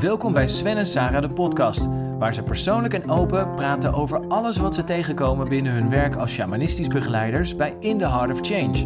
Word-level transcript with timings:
Welkom 0.00 0.32
bij 0.32 0.48
Sven 0.48 0.76
en 0.76 0.86
Sarah 0.86 1.22
de 1.22 1.32
podcast, 1.32 1.86
waar 2.18 2.34
ze 2.34 2.42
persoonlijk 2.42 2.94
en 2.94 3.10
open 3.10 3.54
praten 3.54 3.92
over 3.92 4.26
alles 4.26 4.56
wat 4.56 4.74
ze 4.74 4.84
tegenkomen 4.84 5.48
binnen 5.48 5.72
hun 5.72 5.88
werk 5.90 6.16
als 6.16 6.32
shamanistisch 6.32 6.86
begeleiders 6.86 7.56
bij 7.56 7.76
In 7.80 7.98
the 7.98 8.08
Heart 8.08 8.32
of 8.32 8.46
Change. 8.46 8.78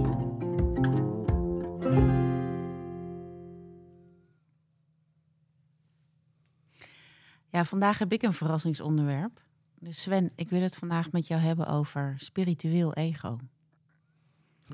Ja, 7.49 7.65
vandaag 7.65 7.99
heb 7.99 8.13
ik 8.13 8.22
een 8.22 8.33
verrassingsonderwerp. 8.33 9.40
Dus 9.79 10.01
Sven, 10.01 10.33
ik 10.37 10.51
wil 10.51 10.60
het 10.60 10.76
vandaag 10.76 11.13
met 11.13 11.26
jou 11.26 11.40
hebben 11.40 11.67
over 11.67 12.15
spiritueel 12.17 12.94
ego. 12.94 13.38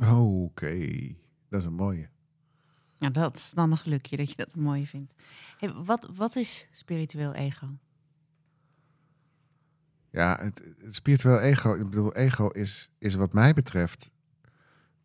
Oké, 0.00 0.78
dat 1.48 1.60
is 1.60 1.66
een 1.66 1.74
mooie. 1.74 2.08
Ja, 2.98 3.10
dat 3.10 3.36
is 3.36 3.50
dan 3.50 3.70
een 3.70 3.76
gelukje 3.76 4.16
dat 4.16 4.30
je 4.30 4.36
dat 4.36 4.54
een 4.54 4.62
mooie 4.62 4.86
vindt. 4.86 5.14
Wat, 5.84 6.08
wat 6.14 6.36
is 6.36 6.68
spiritueel 6.70 7.34
ego? 7.34 7.78
Ja, 10.10 10.38
het, 10.40 10.74
het 10.78 10.94
spiritueel 10.94 11.40
ego, 11.40 11.74
ik 11.74 11.90
bedoel, 11.90 12.14
ego 12.14 12.48
is, 12.48 12.90
is 12.98 13.14
wat 13.14 13.32
mij 13.32 13.52
betreft 13.52 14.10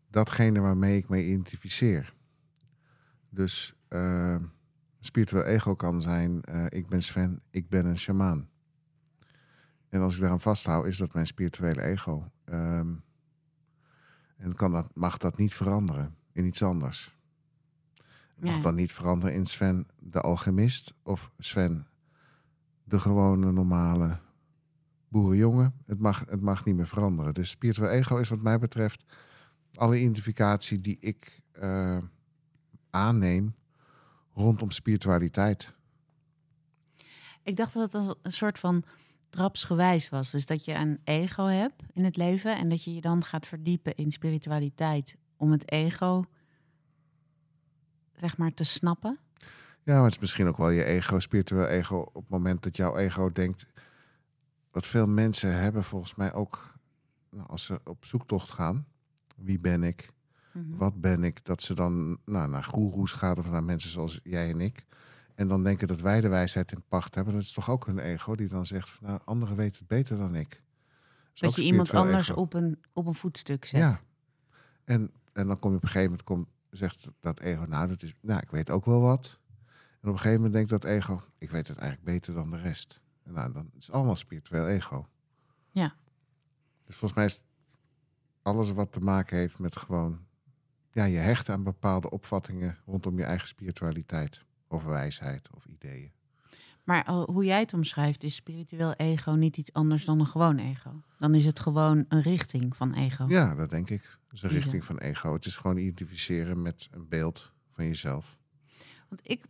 datgene 0.10 0.60
waarmee 0.60 0.98
ik 0.98 1.10
me 1.10 1.26
identificeer. 1.26 2.14
Dus 3.30 3.74
uh, 3.90 4.36
spiritueel 5.00 5.44
ego 5.44 5.76
kan 5.76 6.02
zijn, 6.02 6.42
uh, 6.50 6.66
ik 6.70 6.88
ben 6.88 7.04
Sven, 7.04 7.42
ik 7.50 7.70
ben 7.70 7.86
een 7.86 8.00
shamaan. 8.00 8.50
En 9.90 10.02
als 10.02 10.16
ik 10.16 10.22
daaraan 10.22 10.42
vasthoud, 10.42 10.86
is 10.86 10.98
dat 10.98 11.14
mijn 11.14 11.28
spirituele 11.28 11.82
ego. 11.82 12.32
Um, 12.46 13.04
en 14.38 14.56
kan 14.56 14.72
dat, 14.72 14.96
mag 14.96 15.18
dat 15.18 15.38
niet 15.38 15.54
veranderen 15.54 16.16
in 16.32 16.46
iets 16.46 16.64
anders. 16.64 17.13
Mag 18.44 18.60
dan 18.60 18.76
niet 18.76 18.94
veranderen 18.94 19.36
in 19.36 19.46
Sven 19.46 19.88
de 20.00 20.22
alchemist 20.22 20.94
of 21.04 21.32
Sven 21.38 21.88
de 22.84 23.00
gewone 23.00 23.52
normale 23.52 24.18
boerenjongen. 25.08 25.74
Het 25.86 26.00
mag, 26.00 26.26
het 26.30 26.42
mag 26.42 26.66
niet 26.66 26.76
meer 26.76 26.88
veranderen. 26.88 27.34
Dus 27.34 27.50
spiritueel 27.50 27.90
ego 27.90 28.18
is 28.18 28.30
wat 28.30 28.42
mij 28.42 28.60
betreft 28.60 29.04
alle 29.74 30.00
identificatie 30.00 30.82
die 30.82 30.98
ik 31.00 31.42
eh, 31.52 31.98
aanneem 32.90 33.56
rondom 34.34 34.72
spiritualiteit. 34.72 35.74
Ik 37.44 37.56
dacht 37.56 37.74
dat 37.74 37.92
het 37.92 38.18
een 38.22 38.32
soort 38.32 38.60
van 38.60 38.84
trapsgewijs 39.30 40.10
was. 40.10 40.32
Dus 40.32 40.46
dat 40.46 40.66
je 40.66 40.74
een 40.74 41.00
ego 41.04 41.46
hebt 41.46 41.84
in 41.94 42.04
het 42.04 42.18
leven 42.18 42.58
en 42.58 42.70
dat 42.70 42.84
je 42.84 42.94
je 42.94 43.02
dan 43.02 43.24
gaat 43.24 43.46
verdiepen 43.46 43.96
in 43.96 44.12
spiritualiteit 44.12 45.16
om 45.38 45.52
het 45.52 45.72
ego, 45.72 46.26
zeg 48.16 48.38
maar, 48.38 48.52
te 48.52 48.64
snappen. 48.64 49.20
Ja, 49.84 49.94
maar 49.96 50.04
het 50.04 50.14
is 50.14 50.20
misschien 50.20 50.48
ook 50.48 50.58
wel 50.58 50.70
je 50.70 50.84
ego, 50.84 51.20
spiritueel 51.20 51.68
ego, 51.68 51.98
op 51.98 52.22
het 52.22 52.30
moment 52.30 52.64
dat 52.64 52.76
jouw 52.76 52.98
ego 52.98 53.32
denkt. 53.32 53.72
Wat 54.72 54.86
veel 54.86 55.08
mensen 55.08 55.60
hebben 55.60 55.84
volgens 55.84 56.16
mij 56.16 56.34
ook 56.34 56.74
nou, 57.34 57.48
als 57.48 57.64
ze 57.64 57.80
op 57.84 58.06
zoektocht 58.06 58.52
gaan. 58.52 58.86
Wie 59.36 59.60
ben 59.60 59.84
ik? 59.84 60.12
Mhm. 60.52 60.78
Wat 60.78 61.02
ben 61.02 61.24
ik? 61.24 61.46
Dat 61.46 61.62
ze 61.62 61.74
dan 61.74 62.18
nou, 62.26 62.50
naar 62.50 62.64
goeroes 62.64 63.12
gaan 63.12 63.38
of 63.38 63.50
naar 63.50 63.64
mensen 63.64 63.90
zoals 63.90 64.20
jij 64.24 64.50
en 64.50 64.62
ik. 64.62 64.86
En 65.36 65.48
dan 65.48 65.64
denken 65.64 65.88
dat 65.88 66.02
wij 66.02 66.22
de 66.22 66.28
wijsheid 66.28 66.72
in 66.72 66.84
pacht 66.88 67.16
hebben. 67.16 67.34
Dat 67.34 67.42
is 67.42 67.54
toch 67.54 67.70
ook 67.70 67.86
hun 67.86 68.00
ego 68.00 68.36
die 68.36 68.48
dan 68.48 68.66
zegt, 68.66 68.90
van, 68.90 69.08
nou, 69.08 69.20
anderen 69.26 69.56
weten 69.56 69.78
het 69.78 69.88
beter 69.88 70.18
dan 70.18 70.36
ik. 70.36 70.62
Dat 71.34 71.56
je 71.56 71.64
iemand 71.64 71.92
anders 71.92 72.30
ego. 72.30 72.40
op 72.40 72.54
een, 72.54 72.82
op 72.94 73.06
een 73.06 73.16
voetstuk 73.16 73.66
zet. 73.66 73.80
Ja. 73.80 74.02
En, 74.84 75.12
en 75.32 75.48
dan 75.48 75.60
kom 75.60 75.72
je 75.72 75.78
op 75.78 75.84
een 75.84 75.90
gegeven 75.90 76.10
moment, 76.10 76.24
kom, 76.24 76.48
zegt 76.78 77.08
dat 77.20 77.40
ego, 77.40 77.64
nou, 77.64 77.88
dat 77.88 78.02
is, 78.02 78.14
nou, 78.22 78.40
ik 78.42 78.50
weet 78.50 78.70
ook 78.70 78.86
wel 78.86 79.02
wat. 79.02 79.40
En 80.02 80.10
op 80.10 80.16
een 80.16 80.22
gegeven 80.22 80.36
moment 80.36 80.54
denkt 80.54 80.70
dat 80.70 80.84
ego, 80.84 81.24
ik 81.38 81.50
weet 81.50 81.68
het 81.68 81.78
eigenlijk 81.78 82.12
beter 82.12 82.34
dan 82.34 82.52
de 82.52 82.58
rest. 82.58 83.02
En 83.24 83.34
nou, 83.34 83.52
dan 83.52 83.70
is 83.78 83.86
het 83.86 83.96
allemaal 83.96 84.16
spiritueel 84.16 84.68
ego. 84.68 85.08
Ja. 85.72 85.96
Dus 86.86 86.96
volgens 86.96 87.14
mij 87.14 87.26
is 87.26 87.44
alles 88.42 88.72
wat 88.72 88.92
te 88.92 89.00
maken 89.00 89.38
heeft 89.38 89.60
met 89.60 89.76
gewoon, 89.76 90.26
ja, 90.92 91.04
je 91.04 91.18
hecht 91.18 91.50
aan 91.50 91.64
bepaalde 91.64 92.10
opvattingen 92.10 92.78
rondom 92.86 93.18
je 93.18 93.24
eigen 93.24 93.48
spiritualiteit. 93.48 94.46
Of 94.68 94.84
wijsheid 94.84 95.50
of 95.52 95.66
ideeën. 95.66 96.12
Maar 96.84 97.10
hoe 97.12 97.46
jij 97.46 97.60
het 97.60 97.74
omschrijft, 97.74 98.24
is 98.24 98.36
spiritueel 98.36 98.94
ego 98.94 99.32
niet 99.32 99.58
iets 99.58 99.74
anders 99.74 100.06
dan 100.06 100.20
een 100.20 100.26
gewoon 100.26 100.58
ego. 100.58 101.02
Dan 101.20 101.36
is 101.36 101.46
het 101.46 101.60
gewoon 101.60 102.06
een 102.08 102.22
richting 102.22 102.76
van 102.76 102.94
ego. 102.94 103.26
Ja, 103.28 103.56
dat 103.56 103.70
denk 103.70 103.90
ik. 103.90 104.02
Dat 104.02 104.34
is 104.34 104.42
een 104.42 104.50
richting 104.50 104.86
van 104.86 104.98
ego. 104.98 105.34
Het 105.34 105.46
is 105.46 105.58
gewoon 105.58 105.78
identificeren 105.78 106.62
met 106.62 106.88
een 106.92 107.08
beeld 107.10 107.52
van 107.72 107.86
jezelf. 107.86 108.38
Want 109.10 109.22
ik 109.24 109.46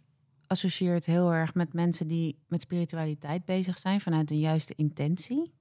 associeer 0.48 0.94
het 0.94 1.06
heel 1.06 1.34
erg 1.34 1.54
met 1.54 1.74
mensen 1.74 2.08
die 2.08 2.38
met 2.48 2.62
spiritualiteit 2.62 3.46
bezig 3.46 3.78
zijn 3.78 4.02
vanuit 4.02 4.32
een 4.32 4.40
juiste 4.40 4.74
intentie. 4.76 5.54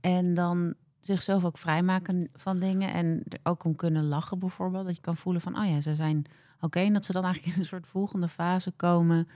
En 0.00 0.34
dan 0.34 0.74
zichzelf 1.00 1.44
ook 1.44 1.58
vrijmaken 1.58 2.28
van 2.34 2.58
dingen 2.58 2.92
en 2.92 3.22
er 3.28 3.38
ook 3.42 3.64
om 3.64 3.76
kunnen 3.76 4.04
lachen 4.04 4.38
bijvoorbeeld. 4.38 4.86
Dat 4.86 4.96
je 4.96 5.00
kan 5.00 5.16
voelen 5.16 5.42
van, 5.42 5.58
oh 5.58 5.68
ja, 5.68 5.80
ze 5.80 5.94
zijn 5.94 6.24
oké. 6.60 6.80
En 6.80 6.92
dat 6.92 7.04
ze 7.04 7.12
dan 7.12 7.24
eigenlijk 7.24 7.54
in 7.54 7.60
een 7.60 7.66
soort 7.66 7.86
volgende 7.86 8.28
fase 8.28 8.70
komen 8.70 9.28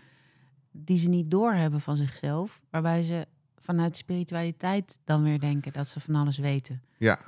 die 0.76 0.98
ze 0.98 1.08
niet 1.08 1.30
doorhebben 1.30 1.80
van 1.80 1.96
zichzelf. 1.96 2.60
Waarbij 2.70 3.02
ze 3.02 3.26
vanuit 3.58 3.96
spiritualiteit 3.96 4.98
dan 5.04 5.22
weer 5.22 5.40
denken 5.40 5.72
dat 5.72 5.88
ze 5.88 6.00
van 6.00 6.14
alles 6.14 6.38
weten. 6.38 6.82
Ja, 6.96 7.18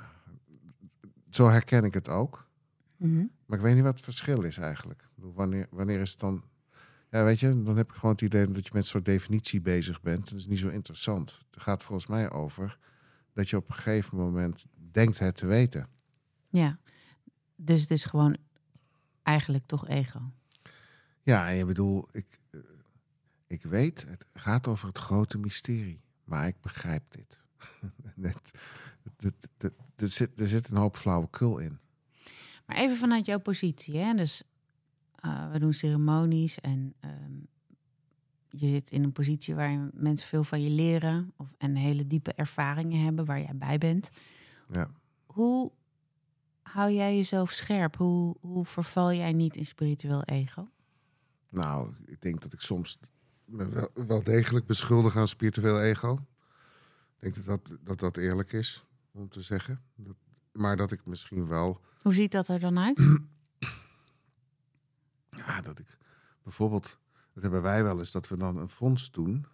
zo 1.29 1.47
herken 1.47 1.83
ik 1.83 1.93
het 1.93 2.09
ook. 2.09 2.47
Mhm. 2.97 3.25
Maar 3.45 3.57
ik 3.57 3.63
weet 3.63 3.75
niet 3.75 3.83
wat 3.83 3.95
het 3.95 4.03
verschil 4.03 4.41
is 4.41 4.57
eigenlijk. 4.57 5.01
Ik 5.01 5.15
bedoel, 5.15 5.33
wanneer, 5.33 5.67
wanneer 5.69 5.99
is 5.99 6.09
het 6.09 6.19
dan... 6.19 6.43
Ja, 7.11 7.23
weet 7.23 7.39
je, 7.39 7.61
dan 7.61 7.77
heb 7.77 7.89
ik 7.89 7.93
gewoon 7.93 8.11
het 8.11 8.21
idee 8.21 8.51
dat 8.51 8.63
je 8.63 8.69
met 8.73 8.83
een 8.83 8.89
soort 8.89 9.05
definitie 9.05 9.61
bezig 9.61 10.01
bent. 10.01 10.29
Dat 10.29 10.39
is 10.39 10.47
niet 10.47 10.59
zo 10.59 10.69
interessant. 10.69 11.41
Het 11.51 11.61
gaat 11.61 11.83
volgens 11.83 12.07
mij 12.07 12.31
over 12.31 12.77
dat 13.33 13.49
je 13.49 13.55
op 13.55 13.69
een 13.69 13.75
gegeven 13.75 14.17
moment 14.17 14.65
denkt 14.91 15.19
het 15.19 15.35
te 15.35 15.45
weten. 15.45 15.87
Ja, 16.49 16.79
dus 17.55 17.81
het 17.81 17.91
is 17.91 18.05
gewoon 18.05 18.37
eigenlijk 19.23 19.65
toch 19.65 19.87
ego. 19.87 20.19
Ja, 21.23 21.49
en 21.49 21.55
je 21.55 21.65
bedoel, 21.65 22.07
ik, 22.11 22.39
eh, 22.49 22.59
ik 23.49 23.63
weet, 23.63 24.05
het 24.07 24.25
gaat 24.33 24.67
over 24.67 24.87
het 24.87 24.97
grote 24.97 25.37
mysterie. 25.37 26.01
Maar 26.23 26.47
ik 26.47 26.61
begrijp 26.61 27.03
dit. 27.09 27.39
Er, 29.95 30.07
zit, 30.07 30.39
er 30.39 30.47
zit 30.47 30.69
een 30.69 30.77
hoop 30.77 30.97
flauwekul 30.97 31.57
in. 31.57 31.79
Maar 32.65 32.77
even 32.77 32.97
vanuit 32.97 33.25
jouw 33.25 33.39
positie, 33.39 33.97
hè? 33.97 34.13
Dus 34.13 34.43
eh, 35.15 35.51
we 35.51 35.59
doen 35.59 35.73
ceremonies 35.73 36.59
en 36.59 36.93
ehm, 36.99 37.33
je 38.49 38.67
zit 38.67 38.91
in 38.91 39.03
een 39.03 39.11
positie 39.11 39.55
waar 39.55 39.89
mensen 39.93 40.27
veel 40.27 40.43
van 40.43 40.61
je 40.63 40.69
leren 40.69 41.33
of 41.35 41.55
en 41.57 41.75
hele 41.75 42.07
diepe 42.07 42.33
ervaringen 42.33 43.03
hebben 43.03 43.25
waar 43.25 43.39
jij 43.39 43.55
bij 43.55 43.77
bent. 43.77 44.09
Ja. 44.71 44.91
Hoe 45.25 45.71
hou 46.61 46.91
jij 46.91 47.15
jezelf 47.15 47.51
scherp? 47.51 47.95
Hoe, 47.95 48.35
hoe 48.41 48.65
verval 48.65 49.13
jij 49.13 49.33
niet 49.33 49.55
in 49.55 49.65
spiritueel 49.65 50.23
ego? 50.23 50.69
Nou, 51.49 51.93
ik 52.05 52.21
denk 52.21 52.41
dat 52.41 52.53
ik 52.53 52.61
soms 52.61 52.99
me 53.49 53.69
wel, 53.69 53.89
wel 53.93 54.23
degelijk 54.23 54.65
beschuldig 54.65 55.15
aan 55.15 55.27
spiritueel 55.27 55.81
ego. 55.81 56.13
Ik 57.19 57.33
denk 57.33 57.35
dat 57.35 57.45
dat, 57.45 57.77
dat 57.83 57.99
dat 57.99 58.17
eerlijk 58.17 58.53
is 58.53 58.85
om 59.11 59.29
te 59.29 59.41
zeggen. 59.41 59.81
Dat, 59.95 60.15
maar 60.51 60.77
dat 60.77 60.91
ik 60.91 61.05
misschien 61.05 61.47
wel, 61.47 61.81
Hoe 62.01 62.13
ziet 62.13 62.31
dat 62.31 62.47
er 62.47 62.59
dan 62.59 62.79
uit? 62.79 62.99
ja, 65.47 65.61
dat 65.61 65.79
ik 65.79 65.97
bijvoorbeeld, 66.43 66.97
dat 67.33 67.43
hebben 67.43 67.61
wij 67.61 67.83
wel 67.83 67.99
eens, 67.99 68.11
dat 68.11 68.27
we 68.27 68.37
dan 68.37 68.57
een 68.57 68.69
fonds 68.69 69.11
doen. 69.11 69.45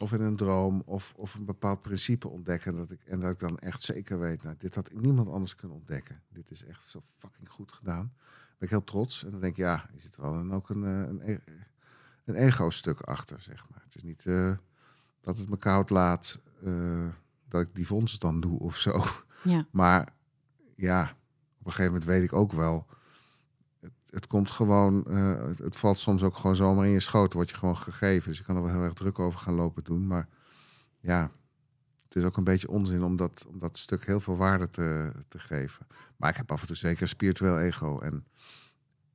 Of 0.00 0.12
in 0.12 0.20
een 0.20 0.36
droom, 0.36 0.82
of, 0.84 1.12
of 1.16 1.34
een 1.34 1.44
bepaald 1.44 1.82
principe 1.82 2.28
ontdekken. 2.28 2.74
Dat 2.74 2.90
ik, 2.90 3.02
en 3.04 3.20
dat 3.20 3.32
ik 3.32 3.38
dan 3.38 3.58
echt 3.58 3.82
zeker 3.82 4.18
weet, 4.18 4.42
nou, 4.42 4.56
dit 4.58 4.74
had 4.74 4.92
niemand 4.94 5.28
anders 5.28 5.54
kunnen 5.54 5.76
ontdekken. 5.76 6.22
Dit 6.28 6.50
is 6.50 6.64
echt 6.64 6.82
zo 6.84 7.00
fucking 7.18 7.48
goed 7.48 7.72
gedaan. 7.72 8.12
Ben 8.58 8.68
ik 8.68 8.70
heel 8.70 8.84
trots. 8.84 9.24
En 9.24 9.30
dan 9.30 9.40
denk 9.40 9.52
ik, 9.52 9.58
ja, 9.58 9.90
er 9.94 10.00
zit 10.00 10.16
wel 10.16 10.34
een, 10.34 10.52
ook 10.52 10.68
een, 10.68 10.84
eh, 10.84 11.00
een, 11.00 11.40
een 12.34 12.42
ego-stuk 12.42 13.00
achter, 13.00 13.40
zeg 13.40 13.66
maar. 13.70 13.82
Het 13.84 13.94
is 13.94 14.02
niet 14.02 14.26
eh, 14.26 14.52
dat 15.20 15.38
het 15.38 15.48
me 15.48 15.56
koud 15.56 15.90
laat 15.90 16.40
eh, 16.64 17.06
dat 17.48 17.60
ik 17.60 17.74
die 17.74 17.86
fonds 17.86 18.18
dan 18.18 18.40
doe 18.40 18.58
of 18.58 18.76
zo. 18.76 19.04
Ja, 19.42 19.66
Maar 19.70 20.08
ja, 20.76 21.02
op 21.58 21.66
een 21.66 21.72
gegeven 21.72 21.92
moment 21.92 22.04
weet 22.04 22.22
ik 22.22 22.32
ook 22.32 22.52
wel. 22.52 22.86
Het, 23.80 23.92
het 24.10 24.26
komt 24.26 24.50
gewoon, 24.50 25.04
eh, 25.06 25.46
het, 25.46 25.58
het 25.58 25.76
valt 25.76 25.98
soms 25.98 26.22
ook 26.22 26.36
gewoon 26.36 26.56
zomaar 26.56 26.86
in 26.86 26.92
je 26.92 27.00
schoot. 27.00 27.32
Word 27.32 27.50
je 27.50 27.56
gewoon 27.56 27.76
gegeven. 27.76 28.28
Dus 28.28 28.38
je 28.38 28.44
kan 28.44 28.56
er 28.56 28.62
wel 28.62 28.72
heel 28.72 28.82
erg 28.82 28.92
druk 28.92 29.18
over 29.18 29.40
gaan 29.40 29.54
lopen 29.54 29.84
doen. 29.84 30.06
Maar 30.06 30.28
ja, 31.00 31.30
het 32.04 32.16
is 32.16 32.24
ook 32.24 32.36
een 32.36 32.44
beetje 32.44 32.68
onzin 32.68 33.02
om 33.02 33.16
dat, 33.16 33.44
om 33.48 33.58
dat 33.58 33.78
stuk 33.78 34.06
heel 34.06 34.20
veel 34.20 34.36
waarde 34.36 34.70
te, 34.70 35.12
te 35.28 35.38
geven. 35.38 35.86
Maar 36.16 36.30
ik 36.30 36.36
heb 36.36 36.52
af 36.52 36.60
en 36.60 36.66
toe 36.66 36.76
zeker 36.76 37.08
spiritueel 37.08 37.60
ego. 37.60 37.98
En 37.98 38.26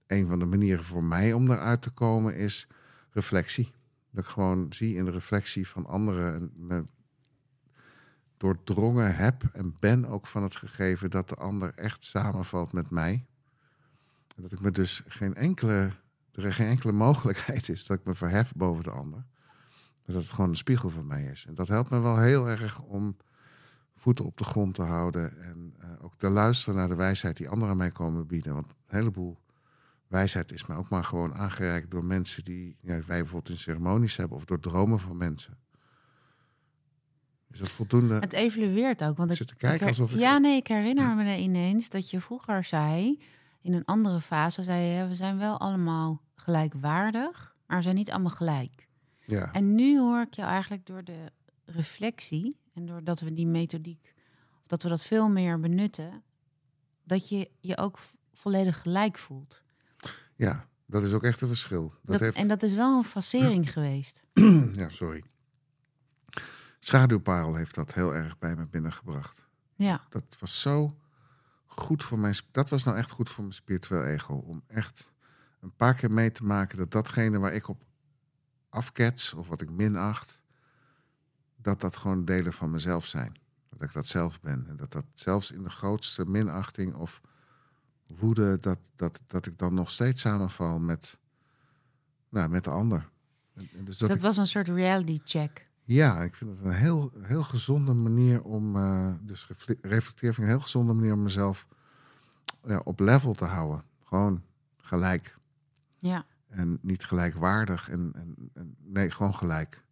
een 0.08 0.28
van 0.28 0.40
de 0.40 0.46
manieren 0.46 0.84
voor 0.84 1.04
mij 1.04 1.34
om 1.34 1.48
daaruit 1.48 1.82
te 1.82 1.90
komen 1.90 2.36
is 2.36 2.68
reflectie. 3.18 3.72
Dat 4.12 4.24
ik 4.24 4.30
gewoon 4.30 4.74
zie 4.74 4.96
in 4.96 5.06
de 5.06 5.12
reflectie 5.12 5.68
van 5.68 5.86
anderen. 5.86 6.34
En 6.34 6.52
me 6.56 6.86
doordrongen 8.38 9.16
heb 9.16 9.44
en 9.54 9.76
ben 9.80 10.06
ook 10.06 10.28
van 10.28 10.44
het 10.44 10.56
gegeven 10.56 11.10
dat 11.10 11.30
de 11.30 11.36
ander 11.36 11.74
echt 11.76 12.04
samenvalt 12.04 12.72
met 12.72 12.90
mij. 12.90 13.26
En 14.36 14.42
dat 14.42 14.52
ik 14.52 14.60
me 14.60 14.72
dus 14.72 15.04
geen 15.08 15.36
enkele 15.36 15.92
er 16.44 16.54
geen 16.54 16.68
enkele 16.68 16.92
mogelijkheid 16.92 17.70
is 17.70 17.86
dat 17.86 17.98
ik 17.98 18.06
me 18.06 18.16
verhef 18.16 18.54
boven 18.56 18.84
de 18.84 18.92
ander. 18.92 19.26
Maar 20.06 20.16
dat 20.16 20.22
het 20.22 20.32
gewoon 20.32 20.50
een 20.50 20.58
spiegel 20.58 20.90
van 20.90 21.08
mij 21.08 21.24
is. 21.24 21.46
En 21.48 21.56
dat 21.56 21.68
helpt 21.68 21.90
me 21.90 22.00
wel 22.00 22.20
heel 22.20 22.50
erg 22.50 22.82
om 22.82 23.18
voeten 23.96 24.26
op 24.26 24.38
de 24.38 24.44
grond 24.44 24.74
te 24.74 24.82
houden. 24.82 25.42
En 25.42 25.74
eh, 25.80 25.90
ook 26.02 26.16
te 26.16 26.30
luisteren 26.30 26.76
naar 26.76 26.88
de 26.88 26.96
wijsheid 26.96 27.38
die 27.38 27.50
anderen 27.50 27.78
mij 27.78 27.92
komen 27.92 28.28
bieden. 28.28 28.54
Want 28.54 28.70
een 28.70 28.98
heleboel 28.98 29.38
wijsheid 30.08 30.52
is 30.52 30.66
mij 30.66 30.78
ook 30.78 30.90
maar 30.90 31.04
gewoon 31.04 31.34
aangereikt 31.36 31.92
door 31.92 32.04
mensen 32.06 32.44
die 32.44 32.78
ja, 32.82 32.94
wij 32.94 33.04
bijvoorbeeld 33.22 33.50
in 33.50 33.58
ceremonies 33.58 34.16
hebben. 34.18 34.38
Of 34.38 34.46
door 34.46 34.60
dromen 34.60 35.00
van 35.00 35.18
mensen. 35.18 35.58
Is 37.52 37.60
dat 37.60 37.70
voldoende? 37.70 38.14
Het 38.20 38.34
evolueert 38.34 39.04
ook. 39.04 39.18
Want 39.18 39.32
Ik 39.32 39.38
zit 39.38 39.48
te 39.48 39.56
kijken 39.56 39.82
ik 39.82 39.88
alsof 39.88 40.12
ik- 40.14 40.20
Ja, 40.20 40.38
nee, 40.38 40.56
ik 40.58 40.68
herinner 40.68 41.16
me 41.16 41.38
ineens 41.38 41.90
dat 41.90 42.10
je 42.10 42.22
vroeger 42.22 42.64
zei, 42.64 43.20
in 43.62 43.74
een 43.74 43.86
andere 43.86 44.22
fase, 44.22 44.64
zei 44.64 44.82
je, 44.96 45.08
we 45.08 45.16
zijn 45.16 45.38
wel 45.38 45.60
allemaal 45.60 46.22
gelijkwaardig, 46.36 47.56
maar 47.68 47.78
we 47.78 47.84
zijn 47.84 47.96
niet 47.96 48.12
allemaal 48.12 48.32
gelijk. 48.32 48.88
Ja, 49.26 49.52
En 49.54 49.76
nu 49.76 50.00
hoor 50.00 50.22
ik 50.22 50.34
jou 50.34 50.50
eigenlijk 50.50 50.86
door 50.86 51.04
de 51.04 51.32
reflectie 51.66 52.58
en 52.74 52.86
doordat 52.86 53.20
we 53.20 53.34
die 53.34 53.48
methodiek, 53.48 54.14
of 54.62 54.68
dat 54.68 54.84
we 54.84 54.90
dat 54.90 55.04
veel 55.04 55.30
meer 55.30 55.60
benutten, 55.60 56.24
dat 57.04 57.30
je 57.30 57.50
je 57.60 57.78
ook 57.78 58.00
volledig 58.34 58.82
gelijk 58.82 59.18
voelt. 59.18 59.62
Ja, 60.38 60.68
dat 60.86 61.04
is 61.04 61.14
ook 61.14 61.24
echt 61.24 61.42
een 61.42 61.48
verschil. 61.48 61.90
Dat 61.90 62.00
Dat- 62.12 62.20
heeft... 62.20 62.36
En 62.38 62.48
dat 62.48 62.64
is 62.64 62.74
wel 62.74 62.98
een 62.98 63.04
facering 63.04 63.72
geweest. 63.74 64.24
ja, 64.74 64.90
sorry. 64.90 65.24
Schaduwparel 66.80 67.56
heeft 67.56 67.76
dat 67.76 67.94
heel 67.94 68.16
erg 68.16 68.38
bij 68.40 68.56
me 68.56 68.68
binnengebracht. 68.68 69.46
Ja, 69.76 70.06
Dat 70.10 70.24
was 70.40 70.62
zo 70.62 70.98
goed 71.66 72.04
voor 72.04 72.20
mijn... 72.20 72.36
Dat 72.52 72.70
was 72.70 72.84
nou 72.84 72.98
echt 72.98 73.12
goed 73.12 73.30
voor 73.30 73.44
mijn 73.44 73.56
spiritueel 73.56 74.04
ego. 74.04 74.34
Om 74.34 74.64
echt 74.68 75.12
een 75.62 75.76
paar 75.76 75.94
keer 75.94 76.12
mee 76.12 76.32
te 76.32 76.44
maken 76.44 76.78
dat 76.78 76.92
datgene 76.92 77.40
waar 77.40 77.54
ik 77.54 77.68
op 77.68 77.84
afkets... 78.70 79.34
of 79.34 79.48
wat 79.48 79.62
ik 79.62 79.70
minacht... 79.70 80.42
dat 81.56 81.82
dat 81.82 81.96
gewoon 81.98 82.26
delen 82.26 82.54
van 82.54 82.70
mezelf 82.72 83.06
zijn. 83.06 83.38
Dat 83.70 83.82
ik 83.82 83.94
dat 83.94 84.06
zelf 84.08 84.42
ben. 84.42 84.66
En 84.68 84.78
dat 84.78 84.92
dat 84.92 85.06
zelfs 85.14 85.52
in 85.52 85.64
de 85.64 85.70
grootste 85.70 86.26
minachting 86.26 86.94
of 86.96 87.22
woede... 88.08 88.60
dat, 88.60 88.80
dat, 88.96 89.22
dat 89.28 89.46
ik 89.46 89.58
dan 89.58 89.74
nog 89.74 89.92
steeds 89.92 90.22
samenval 90.22 90.80
met, 90.80 91.18
nou, 92.30 92.50
met 92.50 92.64
de 92.64 92.70
ander. 92.70 93.10
En- 93.54 93.86
Dus 93.86 93.98
dat, 93.98 94.08
dat 94.10 94.18
ik- 94.18 94.24
was 94.24 94.38
een 94.38 94.48
soort 94.48 94.68
reality 94.68 95.20
check. 95.24 95.70
ja, 95.84 96.22
ik 96.24 96.36
vind 96.36 96.58
het 96.58 96.66
een 96.66 96.74
heel, 96.74 97.12
heel 97.20 97.44
gezonde 97.44 97.94
manier 97.94 98.44
om, 98.44 98.76
eh, 98.76 99.12
dus 99.22 99.48
refle- 99.48 99.78
reflecteer 99.82 100.34
vind 100.34 100.38
ik 100.38 100.44
een 100.44 100.50
heel 100.50 100.60
gezonde 100.60 100.94
manier 100.94 101.14
om 101.14 101.24
mezelf 101.24 101.68
ja, 102.66 102.82
op 102.84 103.00
level 103.00 103.34
te 103.34 103.46
houden. 103.46 103.84
Gewoon 104.04 104.44
gelijk 104.78 105.38
Ja, 105.98 106.26
en 106.48 106.80
niet 106.82 107.04
gelijkwaardig 107.04 107.90
en, 107.90 108.12
en, 108.16 108.50
en 108.54 108.76
nee, 108.84 109.12
gewoon 109.12 109.36
gelijk. 109.36 109.84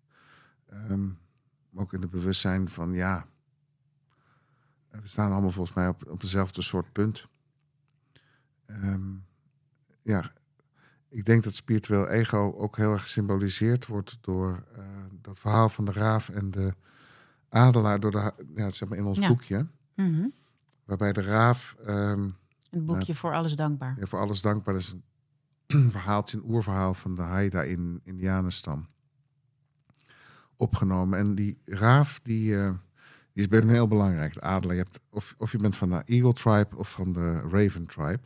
Ehm, 0.70 1.08
ook 1.76 1.94
in 1.94 2.02
het 2.02 2.10
bewustzijn 2.10 2.70
van 2.70 2.94
ja, 2.94 3.26
we 4.90 5.08
staan 5.08 5.32
allemaal 5.32 5.52
volgens 5.52 5.76
mij 5.76 5.88
op, 5.88 6.08
op 6.08 6.22
dezelfde 6.22 6.62
soort 6.62 6.92
punt. 6.92 7.28
Ehm, 8.66 9.14
ja, 10.02 10.32
ik 11.10 11.26
denk 11.26 11.44
dat 11.44 11.54
spiritueel 11.54 12.08
ego 12.08 12.54
ook 12.58 12.78
heel 12.78 12.92
erg 12.94 13.02
gesymboliseerd 13.02 13.86
wordt 13.88 14.18
door 14.22 14.64
eh, 14.76 14.84
dat 15.22 15.40
verhaal 15.40 15.70
van 15.70 15.86
de 15.86 15.92
raaf 15.92 16.30
en 16.30 16.52
de 16.52 16.74
adelaar 17.50 18.00
door 18.00 18.12
de, 18.12 18.34
ja, 18.56 18.70
zeg 18.70 18.90
maar 18.90 18.98
in 18.98 19.06
ons 19.06 19.20
Ja. 19.20 19.28
boekje. 19.28 19.68
Mhm. 19.96 20.28
Waarbij 20.86 21.14
de 21.14 21.22
raaf 21.22 21.76
ehm, 21.86 22.30
een 22.70 22.86
boekje 22.86 23.16
voor 23.16 23.34
alles 23.34 23.56
dankbaar. 23.56 23.96
ja, 24.00 24.06
voor 24.06 24.20
alles 24.20 24.42
dankbaar. 24.42 24.74
Dat 24.74 24.84
is 24.84 24.96
een 25.68 25.92
verhaaltje, 25.98 26.38
een 26.38 26.44
oerverhaal 26.50 26.94
van 26.94 27.16
de 27.16 27.22
Haida 27.22 27.62
in 27.64 28.00
Indianenstam. 28.04 28.88
Opgenomen. 30.56 31.20
En 31.20 31.36
die 31.36 31.58
raaf, 31.64 32.20
die, 32.24 32.58
eh, 32.58 32.70
die 33.34 33.44
is 33.44 33.48
bij 33.48 33.62
heel 33.62 33.88
belangrijk. 33.88 34.34
De 34.34 34.42
adelaar. 34.42 34.76
Je 34.76 34.82
hebt, 34.82 35.00
of, 35.10 35.36
of 35.38 35.52
je 35.52 35.58
bent 35.58 35.76
van 35.76 35.90
de 35.90 36.02
Eagle 36.06 36.34
Tribe 36.34 36.76
of 36.76 36.92
van 36.92 37.14
de 37.14 37.40
Raven 37.40 37.86
Tribe. 37.86 38.24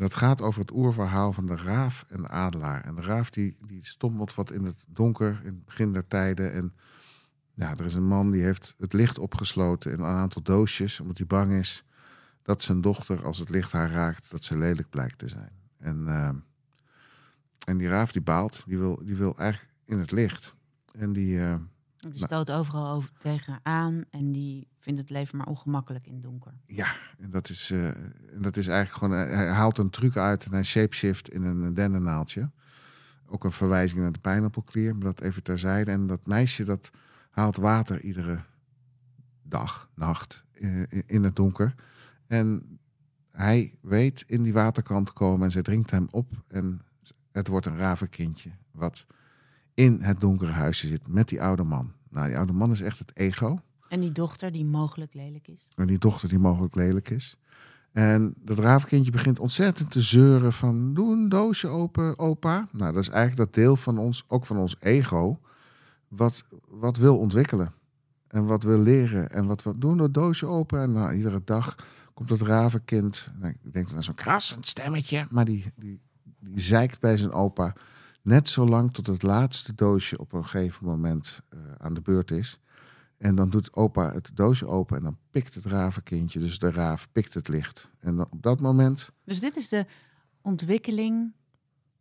En 0.00 0.06
dat 0.06 0.14
gaat 0.14 0.42
over 0.42 0.60
het 0.60 0.72
oerverhaal 0.72 1.32
van 1.32 1.46
de 1.46 1.56
raaf 1.56 2.04
en 2.08 2.22
de 2.22 2.28
adelaar. 2.28 2.84
En 2.84 2.94
de 2.94 3.02
raaf 3.02 3.30
die, 3.30 3.56
die 3.66 3.86
stommelt 3.86 4.34
wat 4.34 4.50
in 4.50 4.64
het 4.64 4.84
donker, 4.88 5.40
in 5.44 5.54
het 5.54 5.64
begin 5.64 5.92
der 5.92 6.06
tijden. 6.06 6.52
En 6.52 6.74
ja, 7.54 7.70
er 7.70 7.84
is 7.84 7.94
een 7.94 8.06
man 8.06 8.30
die 8.30 8.42
heeft 8.42 8.74
het 8.78 8.92
licht 8.92 9.18
opgesloten 9.18 9.92
in 9.92 9.98
een 9.98 10.06
aantal 10.06 10.42
doosjes, 10.42 11.00
omdat 11.00 11.18
hij 11.18 11.26
bang 11.26 11.52
is 11.52 11.84
dat 12.42 12.62
zijn 12.62 12.80
dochter, 12.80 13.24
als 13.24 13.38
het 13.38 13.48
licht 13.48 13.72
haar 13.72 13.90
raakt, 13.90 14.30
dat 14.30 14.44
ze 14.44 14.56
lelijk 14.56 14.88
blijkt 14.90 15.18
te 15.18 15.28
zijn. 15.28 15.52
En, 15.78 16.08
eh, 16.08 16.30
en 17.64 17.78
die 17.78 17.88
raaf 17.88 18.12
die 18.12 18.22
baalt, 18.22 18.62
die 18.66 18.78
wil, 18.78 19.00
die 19.04 19.16
wil 19.16 19.36
eigenlijk 19.38 19.74
in 19.84 19.98
het 19.98 20.10
licht. 20.10 20.54
En 20.92 21.12
die, 21.12 21.40
eh, 22.02 22.10
Die 22.10 22.24
stoot 22.24 22.50
overal 22.50 22.88
over 22.94 23.10
tegenaan 23.18 24.04
en 24.10 24.32
die 24.32 24.68
vindt 24.78 25.00
het 25.00 25.10
leven 25.10 25.38
maar 25.38 25.46
ongemakkelijk 25.46 26.06
in 26.06 26.12
het 26.12 26.22
donker. 26.22 26.52
ja, 26.66 26.94
en 27.18 27.30
dat 27.30 27.48
is, 27.48 27.70
eh, 27.70 27.88
en 28.34 28.42
dat 28.42 28.56
is 28.56 28.66
eigenlijk 28.66 28.98
gewoon, 29.04 29.28
hij 29.36 29.48
haalt 29.48 29.78
een 29.78 29.90
truc 29.90 30.16
uit 30.16 30.44
en 30.44 30.52
hij 30.52 30.62
shapeshift 30.62 31.28
in 31.30 31.42
een 31.42 31.74
dennennaaltje. 31.74 32.50
Ook 33.26 33.44
een 33.44 33.52
verwijzing 33.52 34.00
naar 34.00 34.12
de 34.12 34.18
pijnappelklier, 34.18 34.94
maar 34.94 35.04
dat 35.04 35.20
even 35.20 35.42
terzijde. 35.42 35.90
En 35.90 36.06
dat 36.06 36.26
meisje 36.26 36.64
dat 36.64 36.90
haalt 37.30 37.56
water 37.56 38.00
iedere 38.00 38.42
dag, 39.42 39.90
nacht 39.94 40.44
eh, 40.52 40.82
in 41.06 41.24
het 41.24 41.36
donker. 41.36 41.74
En 42.26 42.78
hij 43.30 43.74
weet 43.80 44.24
in 44.26 44.42
die 44.42 44.52
waterkant 44.52 45.06
te 45.06 45.12
komen 45.12 45.44
en 45.44 45.50
zij 45.50 45.62
dringt 45.62 45.90
hem 45.90 46.06
op. 46.10 46.32
En 46.48 46.82
het 47.32 47.46
wordt 47.46 47.66
een 47.66 47.76
ravenkindje 47.76 48.50
wat 48.70 49.06
in 49.80 49.98
het 50.00 50.20
donkere 50.20 50.50
huisje 50.50 50.86
zit 50.86 51.08
met 51.08 51.28
die 51.28 51.42
oude 51.42 51.62
man. 51.62 51.92
Nou, 52.10 52.26
die 52.26 52.36
oude 52.36 52.52
man 52.52 52.70
is 52.70 52.80
echt 52.80 52.98
het 52.98 53.10
ego. 53.14 53.60
En 53.88 54.00
die 54.00 54.12
dochter 54.12 54.52
die 54.52 54.64
mogelijk 54.64 55.14
lelijk 55.14 55.48
is. 55.48 55.68
En 55.74 55.86
die 55.86 55.98
dochter 55.98 56.28
die 56.28 56.38
mogelijk 56.38 56.74
lelijk 56.74 57.10
is. 57.10 57.36
En 57.92 58.34
dat 58.40 58.58
ravenkindje 58.58 59.10
begint 59.10 59.38
ontzettend 59.38 59.90
te 59.90 60.00
zeuren 60.00 60.52
van... 60.52 60.94
doe 60.94 61.12
een 61.12 61.28
doosje 61.28 61.68
open, 61.68 62.18
opa. 62.18 62.68
Nou, 62.72 62.92
dat 62.92 63.02
is 63.02 63.08
eigenlijk 63.08 63.52
dat 63.52 63.62
deel 63.62 63.76
van 63.76 63.98
ons, 63.98 64.24
ook 64.28 64.46
van 64.46 64.56
ons 64.56 64.76
ego... 64.80 65.40
wat, 66.08 66.44
wat 66.68 66.96
wil 66.96 67.18
ontwikkelen. 67.18 67.72
En 68.28 68.44
wat 68.44 68.62
wil 68.62 68.78
leren. 68.78 69.30
En 69.30 69.46
wat, 69.46 69.62
wat 69.62 69.80
doen 69.80 69.96
dat 69.96 70.14
doosje 70.14 70.46
open. 70.46 70.80
En 70.80 70.92
nou, 70.92 71.12
iedere 71.12 71.42
dag 71.44 71.76
komt 72.14 72.28
dat 72.28 72.40
ravenkind... 72.40 73.30
Nou, 73.38 73.54
ik 73.62 73.72
denk 73.72 73.90
dan 73.90 74.02
zo'n 74.02 74.14
krassend 74.14 74.66
stemmetje... 74.66 75.26
maar 75.30 75.44
die, 75.44 75.72
die, 75.76 76.00
die 76.38 76.60
zeikt 76.60 77.00
bij 77.00 77.16
zijn 77.16 77.32
opa... 77.32 77.74
net 78.22 78.48
zo 78.48 78.66
lang 78.66 78.92
tot 78.92 79.06
het 79.06 79.22
laatste 79.22 79.74
doosje 79.74 80.18
op 80.18 80.32
een 80.32 80.44
gegeven 80.44 80.86
moment 80.86 81.40
eh, 81.48 81.58
aan 81.78 81.94
de 81.94 82.00
beurt 82.00 82.30
is... 82.30 82.60
En 83.20 83.34
dan 83.34 83.50
doet 83.50 83.74
opa 83.74 84.12
het 84.12 84.30
doosje 84.34 84.66
open 84.66 84.96
en 84.96 85.02
dan 85.02 85.18
pikt 85.30 85.54
het 85.54 85.64
ravenkindje, 85.64 86.40
dus 86.40 86.58
de 86.58 86.70
raaf, 86.70 87.08
pikt 87.12 87.34
het 87.34 87.48
licht. 87.48 87.90
En 87.98 88.16
dan 88.16 88.26
op 88.30 88.42
dat 88.42 88.60
moment, 88.60 89.10
Dus 89.24 89.40
dit 89.40 89.56
is 89.56 89.68
de 89.68 89.86
ontwikkeling 90.40 91.32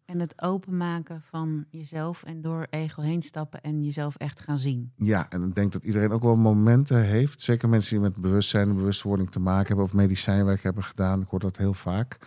en 0.05 0.19
het 0.19 0.41
openmaken 0.41 1.21
van 1.21 1.65
jezelf 1.69 2.23
en 2.23 2.41
door 2.41 2.67
ego 2.69 3.01
heen 3.01 3.21
stappen 3.21 3.61
en 3.61 3.83
jezelf 3.83 4.15
echt 4.15 4.39
gaan 4.39 4.57
zien. 4.59 4.91
ja, 4.95 5.29
en 5.29 5.43
ik 5.43 5.55
denk 5.55 5.71
dat 5.71 5.83
iedereen 5.83 6.11
ook 6.11 6.21
wel 6.21 6.35
momenten 6.35 7.03
heeft, 7.05 7.41
zeker 7.41 7.69
mensen 7.69 7.91
die 7.91 8.09
met 8.09 8.15
bewustzijn 8.15 8.69
en 8.69 8.75
bewustwording 8.75 9.31
te 9.31 9.39
maken 9.39 9.67
hebben 9.67 9.85
of 9.85 9.93
medicijnwerk 9.93 10.63
hebben 10.63 10.83
gedaan, 10.83 11.21
ik 11.21 11.27
hoor 11.27 11.39
dat 11.39 11.57
heel 11.57 11.73
vaak. 11.73 12.17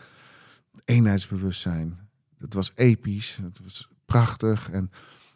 Eenheidsbewustzijn, 0.85 2.02
dat 2.43 2.53
was 2.53 2.73
episch, 2.75 3.39
het 3.43 3.59
was 3.63 3.89
prachtig. 4.05 4.71
En 4.71 4.91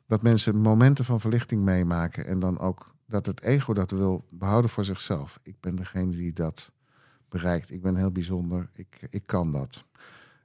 dat 0.06 0.22
mensen 0.22 0.56
momenten 0.56 1.04
van 1.04 1.20
verlichting 1.20 1.62
meemaken 1.62 2.26
en 2.26 2.38
dan 2.38 2.58
ook 2.58 2.94
dat 3.06 3.26
het 3.26 3.42
ego 3.42 3.72
dat 3.72 3.90
wil 3.90 4.26
behouden 4.30 4.70
voor 4.70 4.84
zichzelf. 4.84 5.38
Ik 5.42 5.60
ben 5.60 5.76
degene 5.76 6.10
die 6.10 6.32
dat 6.32 6.70
bereikt. 7.28 7.70
Ik 7.70 7.82
ben 7.82 7.96
heel 7.96 8.10
bijzonder. 8.10 8.68
Ik, 8.72 9.06
ik 9.10 9.26
kan 9.26 9.52
dat. 9.52 9.84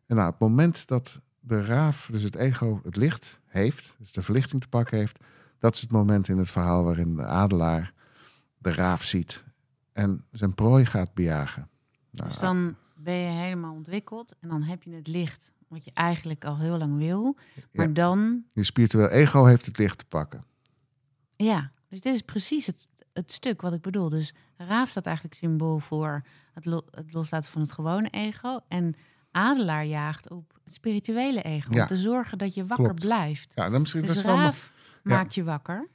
En 0.05 0.15
nou, 0.15 0.29
het 0.29 0.39
moment 0.39 0.87
dat 0.87 1.19
de 1.39 1.65
raaf, 1.65 2.09
dus 2.11 2.23
het 2.23 2.35
ego, 2.35 2.79
het 2.83 2.95
licht 2.95 3.39
heeft, 3.45 3.95
dus 3.97 4.11
de 4.11 4.21
verlichting 4.21 4.61
te 4.61 4.67
pakken 4.67 4.97
heeft, 4.97 5.19
dat 5.59 5.75
is 5.75 5.81
het 5.81 5.91
moment 5.91 6.27
in 6.27 6.37
het 6.37 6.49
verhaal 6.49 6.83
waarin 6.83 7.15
de 7.15 7.25
adelaar 7.25 7.93
de 8.57 8.73
raaf 8.73 9.03
ziet 9.03 9.43
en 9.93 10.25
zijn 10.31 10.55
prooi 10.55 10.85
gaat 10.85 11.13
bejagen. 11.13 11.69
Nou, 12.09 12.27
Dus 12.27 12.39
dan 12.39 12.75
ben 12.95 13.15
je 13.15 13.29
helemaal 13.29 13.73
ontwikkeld 13.73 14.35
en 14.39 14.49
dan 14.49 14.63
heb 14.63 14.83
je 14.83 14.91
het 14.91 15.07
licht 15.07 15.51
wat 15.71 15.85
je 15.85 15.91
eigenlijk 15.93 16.45
al 16.45 16.57
heel 16.57 16.77
lang 16.77 16.97
wil. 16.97 17.37
Maar 17.71 17.87
Ja. 17.87 17.93
dan, 17.93 18.43
je 18.53 18.63
spiritueel 18.63 19.09
ego 19.09 19.45
heeft 19.45 19.65
het 19.65 19.77
licht 19.77 19.97
te 19.97 20.05
pakken. 20.05 20.45
ja, 21.35 21.71
dus 21.89 22.01
dit 22.01 22.15
is 22.15 22.21
precies 22.21 22.65
het, 22.65 22.87
het 23.13 23.31
stuk 23.31 23.61
wat 23.61 23.73
ik 23.73 23.81
bedoel. 23.81 24.09
Dus 24.09 24.33
raaf 24.57 24.89
staat 24.89 25.05
eigenlijk 25.05 25.35
symbool 25.35 25.79
voor 25.79 26.23
het, 26.53 26.65
lo- 26.65 26.85
het 26.91 27.13
loslaten 27.13 27.49
van 27.49 27.61
het 27.61 27.71
gewone 27.71 28.09
ego. 28.09 28.59
En 28.67 28.95
adelaar 29.31 29.85
jaagt 29.85 30.29
op 30.29 30.59
het 30.63 30.73
spirituele 30.73 31.41
ego. 31.41 31.73
Ja. 31.73 31.81
Om 31.81 31.87
te 31.87 31.97
zorgen 31.97 32.37
dat 32.37 32.53
je 32.53 32.65
wakker 32.65 32.85
Klopt. 32.85 32.99
blijft. 33.01 33.51
Ja, 33.55 33.69
dan 33.69 33.79
misschien, 33.79 34.01
dat 34.05 34.13
Dus 34.15 34.23
wel, 34.23 34.35
raaf 34.35 34.71
Ja. 35.03 35.15
maakt 35.15 35.35
je 35.35 35.43
wakker. 35.43 35.87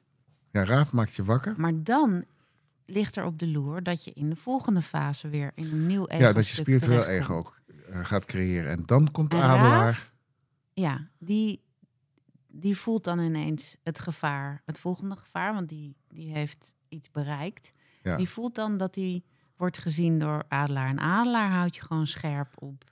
ja, 0.50 0.64
raaf 0.64 0.92
maakt 0.92 1.14
je 1.14 1.24
wakker. 1.24 1.54
Maar 1.56 1.82
dan 1.82 2.24
ligt 2.86 3.16
er 3.16 3.24
op 3.24 3.38
de 3.38 3.46
loer 3.48 3.82
dat 3.82 4.04
je 4.04 4.12
in 4.12 4.30
de 4.30 4.36
volgende 4.36 4.82
fase 4.82 5.28
weer 5.28 5.52
in 5.54 5.64
een 5.64 5.86
nieuw 5.86 6.06
ego 6.06 6.22
Ja, 6.22 6.32
dat 6.32 6.48
je 6.48 6.54
spiritueel 6.54 7.04
ego 7.04 7.34
ook 7.34 7.60
gaat 7.88 8.24
creëren. 8.24 8.70
En 8.70 8.82
dan 8.86 9.10
komt 9.10 9.30
de 9.30 9.36
adelaar. 9.36 10.12
ja, 10.72 11.08
die, 11.18 11.62
die 12.46 12.76
voelt 12.76 13.04
dan 13.04 13.18
ineens 13.18 13.76
het 13.82 13.98
gevaar, 13.98 14.62
het 14.64 14.78
volgende 14.78 15.16
gevaar, 15.16 15.54
want 15.54 15.68
die, 15.68 15.96
die 16.08 16.32
heeft 16.32 16.74
iets 16.88 17.10
bereikt. 17.10 17.72
Ja. 18.02 18.16
Die 18.16 18.28
voelt 18.28 18.54
dan 18.54 18.76
dat 18.76 18.94
hij 18.94 19.22
wordt 19.56 19.78
gezien 19.78 20.18
door 20.18 20.44
adelaar. 20.48 20.88
En 20.88 21.00
adelaar 21.00 21.50
houdt 21.50 21.74
je 21.74 21.82
gewoon 21.82 22.06
scherp 22.06 22.62
op. 22.62 22.84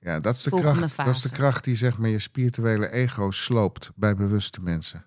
Ja, 0.00 0.20
dat 0.20 0.34
is, 0.34 0.42
de 0.42 0.50
kracht, 0.50 0.96
dat 0.96 1.08
is 1.08 1.20
de 1.20 1.30
kracht 1.30 1.64
die 1.64 1.76
zeg 1.76 1.98
maar 1.98 2.08
je 2.08 2.18
spirituele 2.18 2.90
ego 2.90 3.30
sloopt 3.30 3.90
bij 3.94 4.14
bewuste 4.14 4.60
mensen. 4.60 5.06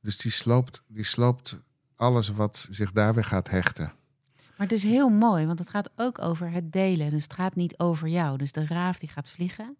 Dus 0.00 0.16
die 0.16 0.32
sloopt, 0.32 0.82
die 0.86 1.04
sloopt 1.04 1.58
alles 1.96 2.28
wat 2.28 2.66
zich 2.70 2.92
daar 2.92 3.14
weer 3.14 3.24
gaat 3.24 3.50
hechten. 3.50 3.92
Maar 4.56 4.66
het 4.66 4.72
is 4.72 4.82
heel 4.82 5.08
mooi, 5.08 5.46
want 5.46 5.58
het 5.58 5.68
gaat 5.68 5.90
ook 5.96 6.18
over 6.18 6.50
het 6.50 6.72
delen. 6.72 7.10
Dus 7.10 7.22
het 7.22 7.32
gaat 7.32 7.54
niet 7.54 7.78
over 7.78 8.08
jou. 8.08 8.38
Dus 8.38 8.52
de 8.52 8.66
raaf 8.66 8.98
die 8.98 9.08
gaat 9.08 9.30
vliegen. 9.30 9.76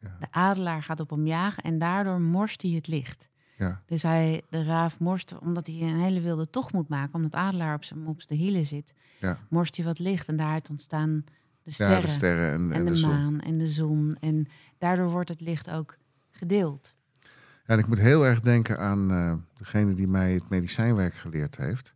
Ja. 0.00 0.16
De 0.20 0.26
adelaar 0.30 0.82
gaat 0.82 1.00
op 1.00 1.10
hem 1.10 1.26
jagen 1.26 1.62
en 1.62 1.78
daardoor 1.78 2.20
morst 2.20 2.62
hij 2.62 2.70
het 2.70 2.86
licht. 2.86 3.28
Ja, 3.56 3.82
Dus 3.86 4.02
hij, 4.02 4.42
de 4.48 4.62
raaf 4.62 4.98
morst, 4.98 5.38
omdat 5.38 5.66
hij 5.66 5.80
een 5.80 6.00
hele 6.00 6.20
wilde 6.20 6.50
tocht 6.50 6.72
moet 6.72 6.88
maken, 6.88 7.14
omdat 7.14 7.34
adelaar 7.34 7.74
op 7.74 7.84
zijn 7.84 8.06
op 8.06 8.22
zijn 8.22 8.38
hielen 8.38 8.66
zit, 8.66 8.94
ja. 9.20 9.38
morst 9.48 9.76
hij 9.76 9.84
wat 9.84 9.98
licht 9.98 10.28
en 10.28 10.36
daaruit 10.36 10.70
ontstaan 10.70 11.24
de 11.62 11.70
sterren, 11.70 11.96
ja 11.96 12.00
de 12.00 12.08
sterren 12.08 12.52
en, 12.52 12.72
en 12.72 12.78
en 12.78 12.84
de, 12.84 12.90
de 12.90 12.96
zon. 12.96 13.10
maan 13.10 13.40
en 13.40 13.58
de 13.58 13.66
zon. 13.68 14.16
En 14.20 14.46
daardoor 14.78 15.10
wordt 15.10 15.28
het 15.28 15.40
licht 15.40 15.70
ook 15.70 15.96
gedeeld. 16.30 16.94
Ja, 17.66 17.74
en 17.74 17.78
ik 17.78 17.86
moet 17.86 17.98
heel 17.98 18.26
erg 18.26 18.40
denken 18.40 18.78
aan 18.78 19.10
eh, 19.10 19.34
degene 19.54 19.94
die 19.94 20.08
mij 20.08 20.32
het 20.32 20.48
medicijnwerk 20.48 21.14
geleerd 21.14 21.56
heeft. 21.56 21.94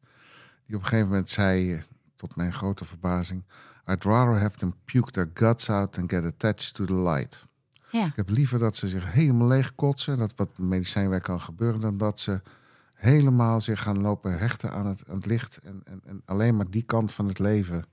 Die 0.73 0.81
op 0.81 0.87
een 0.87 0.91
gegeven 0.91 1.11
moment 1.13 1.31
zei, 1.31 1.73
eh, 1.75 1.83
tot 2.17 2.37
mijn 2.37 2.53
grote 2.53 2.85
verbazing... 2.85 3.45
I'd 3.91 4.05
rather 4.05 4.41
have 4.41 4.59
them 4.59 4.75
puke 4.85 5.11
their 5.11 5.31
guts 5.35 5.71
out 5.71 5.93
than 5.93 6.09
get 6.09 6.25
attached 6.25 6.75
to 6.75 6.85
the 6.85 6.95
light. 6.95 7.47
Ja, 7.91 8.07
Ik 8.07 8.17
heb 8.17 8.29
liever 8.29 8.59
dat 8.59 8.77
ze 8.77 8.89
zich 8.89 9.13
helemaal 9.13 9.47
leeg 9.49 9.75
kotsen, 9.75 10.19
dat 10.19 10.33
wat 10.37 10.59
medicijnwerk 10.59 11.23
kan 11.23 11.41
gebeuren, 11.41 11.81
dan 11.81 11.99
dat 11.99 12.21
ze 12.21 12.41
helemaal 12.95 13.61
zich 13.61 13.83
gaan 13.83 14.01
lopen 14.01 14.39
hechten 14.39 14.73
aan 14.73 14.87
het, 14.87 15.05
aan 15.09 15.17
het 15.17 15.27
licht 15.27 15.57
en, 15.63 15.81
en, 15.85 16.01
en 16.05 16.23
alleen 16.25 16.57
maar 16.57 16.71
die 16.71 16.83
kant 16.83 17.13
van 17.13 17.29
het 17.29 17.39
leven 17.39 17.85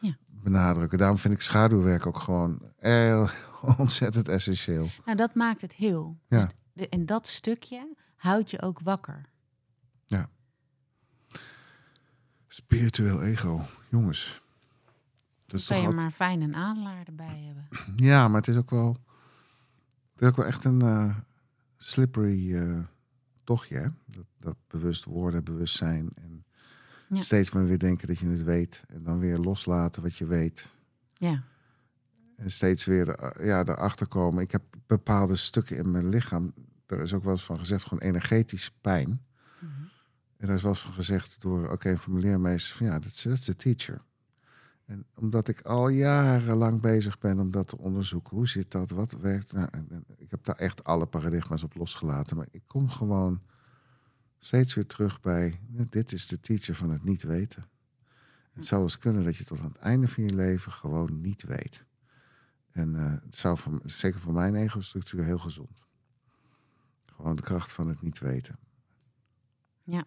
Ja. 0.00 0.16
benadrukken. 0.26 0.98
Daarom 0.98 1.18
vind 1.18 1.34
ik 1.34 1.40
schaduwwerk 1.40 2.06
ook 2.06 2.18
gewoon 2.18 2.62
ontzettend 3.78 4.28
essentieel. 4.28 4.88
nou 5.04 5.16
dat 5.16 5.34
maakt 5.34 5.60
het 5.60 5.72
heel. 5.72 6.18
Ja. 6.28 6.36
Dus 6.38 6.46
de, 6.72 6.88
en 6.88 7.06
dat 7.06 7.26
stukje 7.26 7.92
houdt 8.16 8.50
je 8.50 8.62
ook 8.62 8.80
wakker. 8.80 9.28
Spiritueel 12.52 13.22
ego, 13.22 13.64
jongens. 13.88 14.42
Dat 15.46 15.60
is 15.60 15.68
je 15.68 15.74
al- 15.74 15.92
maar 15.92 16.10
fijn 16.10 16.40
een 16.40 16.54
adelaar 16.54 17.06
erbij 17.06 17.42
hebben. 17.46 17.68
Ja, 17.96 18.28
maar 18.28 18.40
het 18.40 18.48
is 18.48 18.56
ook 18.56 18.70
wel, 18.70 18.96
het 20.12 20.22
is 20.22 20.28
ook 20.28 20.36
wel 20.36 20.46
echt 20.46 20.64
een 20.64 20.82
eh, 20.82 21.16
slippery 21.76 22.56
eh, 22.56 22.78
tochtje. 23.44 23.76
Hè? 23.78 23.88
Dat, 24.06 24.24
dat 24.38 24.56
bewust 24.66 25.04
worden, 25.04 25.44
bewustzijn. 25.44 26.10
En 26.14 26.44
Ja. 27.08 27.20
steeds 27.20 27.50
maar 27.50 27.66
weer 27.66 27.78
denken 27.78 28.08
dat 28.08 28.18
je 28.18 28.28
het 28.28 28.42
weet. 28.42 28.84
En 28.88 29.02
dan 29.02 29.18
weer 29.18 29.38
loslaten 29.38 30.02
wat 30.02 30.16
je 30.16 30.26
weet. 30.26 30.68
Ja, 31.14 31.42
En 32.36 32.50
steeds 32.50 32.84
weer 32.84 33.08
er- 33.08 33.46
ja, 33.46 33.60
erachter 33.64 34.06
komen. 34.08 34.42
Ik 34.42 34.50
heb 34.50 34.62
bepaalde 34.86 35.36
stukken 35.36 35.76
in 35.76 35.90
mijn 35.90 36.08
lichaam. 36.08 36.52
Daar 36.86 37.00
is 37.00 37.12
ook 37.14 37.22
wel 37.24 37.32
eens 37.32 37.44
van 37.44 37.58
gezegd, 37.58 37.82
gewoon 37.82 38.02
energetische 38.02 38.70
pijn. 38.80 39.20
En 40.40 40.46
daar 40.46 40.56
is 40.56 40.62
wel 40.62 40.74
van 40.74 40.92
gezegd 40.92 41.40
door 41.40 41.68
ook 41.68 41.84
een 41.84 41.98
van 41.98 42.58
van 42.58 42.86
ja, 42.86 42.98
dat 42.98 43.24
is 43.24 43.44
the 43.44 43.56
teacher. 43.56 44.02
En 44.84 45.06
omdat 45.14 45.48
ik 45.48 45.60
al 45.60 45.88
jarenlang 45.88 46.80
bezig 46.80 47.18
ben 47.18 47.38
om 47.38 47.50
dat 47.50 47.68
te 47.68 47.78
onderzoeken, 47.78 48.36
hoe 48.36 48.48
zit 48.48 48.70
dat, 48.70 48.90
wat 48.90 49.12
werkt. 49.12 49.52
Nou, 49.52 49.68
ik 50.16 50.30
heb 50.30 50.44
daar 50.44 50.56
echt 50.56 50.84
alle 50.84 51.06
paradigma's 51.06 51.62
op 51.62 51.74
losgelaten, 51.74 52.36
maar 52.36 52.46
ik 52.50 52.62
kom 52.66 52.88
gewoon 52.88 53.42
steeds 54.38 54.74
weer 54.74 54.86
terug 54.86 55.20
bij: 55.20 55.60
dit 55.88 56.12
is 56.12 56.26
de 56.26 56.40
teacher 56.40 56.74
van 56.74 56.90
het 56.90 57.04
niet 57.04 57.22
weten. 57.22 57.64
Het 58.52 58.66
zou 58.66 58.82
eens 58.82 58.98
kunnen 58.98 59.24
dat 59.24 59.36
je 59.36 59.44
tot 59.44 59.58
aan 59.58 59.72
het 59.72 59.76
einde 59.76 60.08
van 60.08 60.24
je 60.24 60.34
leven 60.34 60.72
gewoon 60.72 61.20
niet 61.20 61.42
weet. 61.42 61.84
En 62.70 62.94
eh, 62.96 63.12
het 63.24 63.34
zou 63.34 63.58
zeker 63.84 64.20
voor 64.20 64.32
mijn 64.32 64.54
ego-structuur 64.54 65.24
heel 65.24 65.38
gezond. 65.38 65.82
Gewoon 67.06 67.36
de 67.36 67.42
kracht 67.42 67.72
van 67.72 67.88
het 67.88 68.02
niet 68.02 68.18
weten. 68.18 68.58
Ja. 69.82 70.06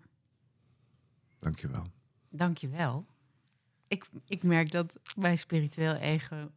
Dankjewel. 1.43 1.85
dankjewel. 2.29 3.05
Ik, 3.87 4.05
ik 4.27 4.43
merk 4.43 4.71
dat 4.71 4.97
mijn 5.15 5.37
spiritueel 5.37 5.95
ego 5.95 6.51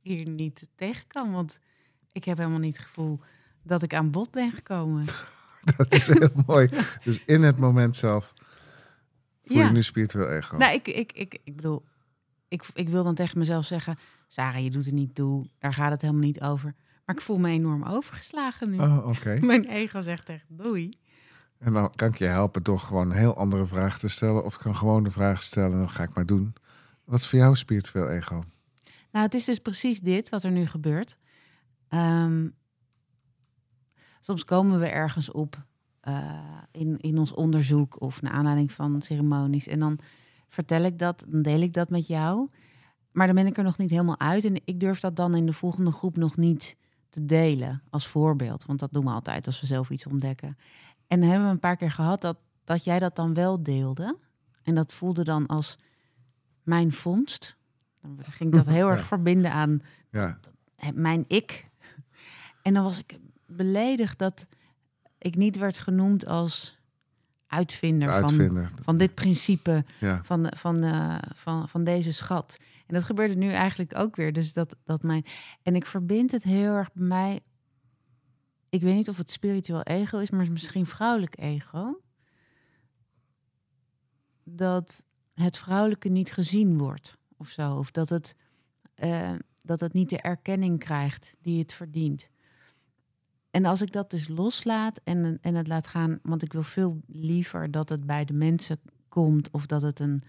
hier 0.00 0.28
niet 0.28 0.66
tegen 0.76 1.06
kan. 1.06 1.32
Want 1.32 1.58
ik 2.12 2.24
heb 2.24 2.36
helemaal 2.38 2.58
niet 2.58 2.76
het 2.76 2.86
gevoel 2.86 3.20
dat 3.62 3.82
ik 3.82 3.94
aan 3.94 4.10
bod 4.10 4.30
ben 4.30 4.52
gekomen. 4.52 5.04
Dat 5.76 5.92
is 5.94 6.06
heel 6.06 6.30
mooi. 6.46 6.68
Dus 7.04 7.24
in 7.24 7.42
het 7.42 7.58
moment 7.58 7.96
zelf 7.96 8.32
voel 9.42 9.56
Ja. 9.56 9.64
je 9.66 9.70
nu 9.72 9.82
spiritueel 9.82 10.30
ego. 10.30 10.56
Nou, 10.56 10.74
ik, 10.74 10.88
ik, 10.88 11.12
ik, 11.12 11.38
ik 11.44 11.56
bedoel, 11.56 11.84
ik, 12.48 12.62
ik 12.74 12.88
wil 12.88 13.04
dan 13.04 13.14
tegen 13.14 13.38
mezelf 13.38 13.66
zeggen... 13.66 13.98
Sarah, 14.30 14.62
je 14.62 14.70
doet 14.70 14.86
er 14.86 14.92
niet 14.92 15.14
toe. 15.14 15.46
Daar 15.58 15.72
gaat 15.72 15.90
het 15.90 16.00
helemaal 16.00 16.22
niet 16.22 16.40
over. 16.40 16.74
Maar 17.04 17.14
ik 17.16 17.20
voel 17.22 17.38
me 17.38 17.48
enorm 17.48 17.82
overgeslagen 17.84 18.70
nu. 18.70 18.78
Oh, 18.78 19.06
oké. 19.06 19.38
Mijn 19.46 19.64
ego 19.64 20.02
zegt 20.02 20.28
echt 20.28 20.44
doei. 20.48 20.88
En 21.58 21.72
dan 21.72 21.94
kan 21.94 22.08
ik 22.08 22.18
je 22.18 22.24
helpen 22.24 22.62
door 22.62 22.80
gewoon 22.80 23.10
een 23.10 23.16
heel 23.16 23.36
andere 23.36 23.66
vraag 23.66 23.98
te 23.98 24.08
stellen. 24.08 24.44
Of 24.44 24.54
ik 24.54 24.60
kan 24.60 24.76
gewoon 24.76 25.02
de 25.02 25.10
vraag 25.10 25.42
stellen 25.42 25.72
en 25.72 25.78
dat 25.78 25.90
ga 25.90 26.02
ik 26.02 26.14
maar 26.14 26.26
doen. 26.26 26.54
Wat 27.04 27.18
is 27.18 27.26
voor 27.26 27.38
jou 27.38 27.56
spiritueel 27.56 28.08
ego? 28.08 28.42
Nou, 29.10 29.24
het 29.24 29.34
is 29.34 29.44
dus 29.44 29.58
precies 29.58 30.00
dit 30.00 30.28
wat 30.28 30.42
er 30.42 30.50
nu 30.50 30.66
gebeurt. 30.66 31.16
Ehm, 31.88 32.48
soms 34.20 34.44
komen 34.44 34.80
we 34.80 34.86
ergens 34.86 35.30
op 35.30 35.66
eh, 36.00 36.58
in, 36.70 37.00
in 37.00 37.18
ons 37.18 37.32
onderzoek 37.32 38.00
of 38.00 38.22
naar 38.22 38.32
aanleiding 38.32 38.72
van 38.72 39.02
ceremonies. 39.02 39.66
En 39.66 39.78
dan 39.78 39.98
vertel 40.48 40.82
ik 40.82 40.98
dat, 40.98 41.24
dan 41.28 41.42
deel 41.42 41.60
ik 41.60 41.72
dat 41.72 41.90
met 41.90 42.06
jou. 42.06 42.48
Maar 43.12 43.26
dan 43.26 43.36
ben 43.36 43.46
ik 43.46 43.56
er 43.56 43.64
nog 43.64 43.78
niet 43.78 43.90
helemaal 43.90 44.20
uit. 44.20 44.44
En 44.44 44.54
ik 44.64 44.80
durf 44.80 45.00
dat 45.00 45.16
dan 45.16 45.34
in 45.34 45.46
de 45.46 45.52
volgende 45.52 45.92
groep 45.92 46.16
nog 46.16 46.36
niet 46.36 46.76
te 47.08 47.24
delen 47.24 47.82
als 47.90 48.06
voorbeeld. 48.06 48.64
Want 48.64 48.78
dat 48.78 48.92
doen 48.92 49.04
we 49.04 49.10
altijd 49.10 49.46
als 49.46 49.60
we 49.60 49.66
zelf 49.66 49.90
iets 49.90 50.06
ontdekken. 50.06 50.56
En 51.08 51.20
dan 51.20 51.28
hebben 51.28 51.46
we 51.48 51.52
een 51.54 51.60
paar 51.60 51.76
keer 51.76 51.90
gehad 51.90 52.20
dat, 52.20 52.36
dat 52.64 52.84
jij 52.84 52.98
dat 52.98 53.16
dan 53.16 53.34
wel 53.34 53.62
deelde. 53.62 54.16
En 54.62 54.74
dat 54.74 54.92
voelde 54.92 55.24
dan 55.24 55.46
als 55.46 55.78
mijn 56.62 56.92
vondst. 56.92 57.56
Dan 58.00 58.16
ging 58.24 58.50
ik 58.50 58.56
dat 58.56 58.66
heel 58.74 58.90
erg 58.96 59.06
verbinden 59.06 59.52
aan 59.52 59.80
Ja, 60.10 60.38
eh, 60.76 60.88
mijn 60.94 61.24
ik. 61.28 61.66
En 62.62 62.74
dan 62.74 62.82
was 62.84 62.98
ik 62.98 63.18
beledigd 63.46 64.18
dat 64.18 64.46
ik 65.18 65.34
niet 65.36 65.56
werd 65.56 65.78
genoemd 65.78 66.26
als 66.26 66.78
uitvinder, 67.46 68.08
de 68.08 68.14
Van, 68.74 68.84
van 68.84 68.96
dit 68.96 69.14
principe, 69.14 69.84
Ja, 70.00 70.22
van, 70.24 70.52
van, 70.56 70.80
de- 70.80 71.20
van, 71.34 71.68
van 71.68 71.84
deze 71.84 72.12
schat. 72.12 72.58
En 72.86 72.94
dat 72.94 73.04
gebeurde 73.04 73.34
nu 73.34 73.50
eigenlijk 73.50 73.98
ook 73.98 74.16
weer. 74.16 74.32
Dus 74.32 74.52
dat, 74.52 74.76
dat 74.84 75.02
mijn. 75.02 75.24
En 75.62 75.74
ik 75.76 75.86
verbind 75.86 76.30
het 76.30 76.42
heel 76.42 76.74
erg 76.74 76.92
bij 76.92 77.06
mij. 77.06 77.40
Ik 78.70 78.80
weet 78.80 78.94
niet 78.94 79.08
of 79.08 79.16
het 79.16 79.30
spiritueel 79.30 79.82
ego 79.82 80.18
is, 80.18 80.30
maar 80.30 80.52
misschien 80.52 80.86
vrouwelijk 80.86 81.38
ego. 81.38 82.00
Dat 84.44 85.04
het 85.34 85.58
vrouwelijke 85.58 86.08
niet 86.08 86.32
gezien 86.32 86.78
wordt 86.78 87.16
of 87.36 87.48
zo. 87.48 87.76
Of 87.76 87.90
dat 87.90 88.08
het, 88.08 88.34
eh, 88.94 89.34
dat 89.62 89.80
het 89.80 89.92
niet 89.92 90.10
de 90.10 90.20
erkenning 90.20 90.78
krijgt 90.78 91.34
die 91.40 91.58
het 91.58 91.72
verdient. 91.72 92.28
En 93.50 93.64
als 93.64 93.82
ik 93.82 93.92
dat 93.92 94.10
dus 94.10 94.28
loslaat 94.28 95.00
en, 95.04 95.38
en 95.40 95.54
het 95.54 95.66
laat 95.66 95.86
gaan, 95.86 96.18
want 96.22 96.42
ik 96.42 96.52
wil 96.52 96.62
veel 96.62 97.00
liever 97.06 97.70
dat 97.70 97.88
het 97.88 98.06
bij 98.06 98.24
de 98.24 98.32
mensen 98.32 98.80
komt 99.08 99.50
of 99.50 99.66
dat 99.66 99.82
het 99.82 100.00
een 100.00 100.22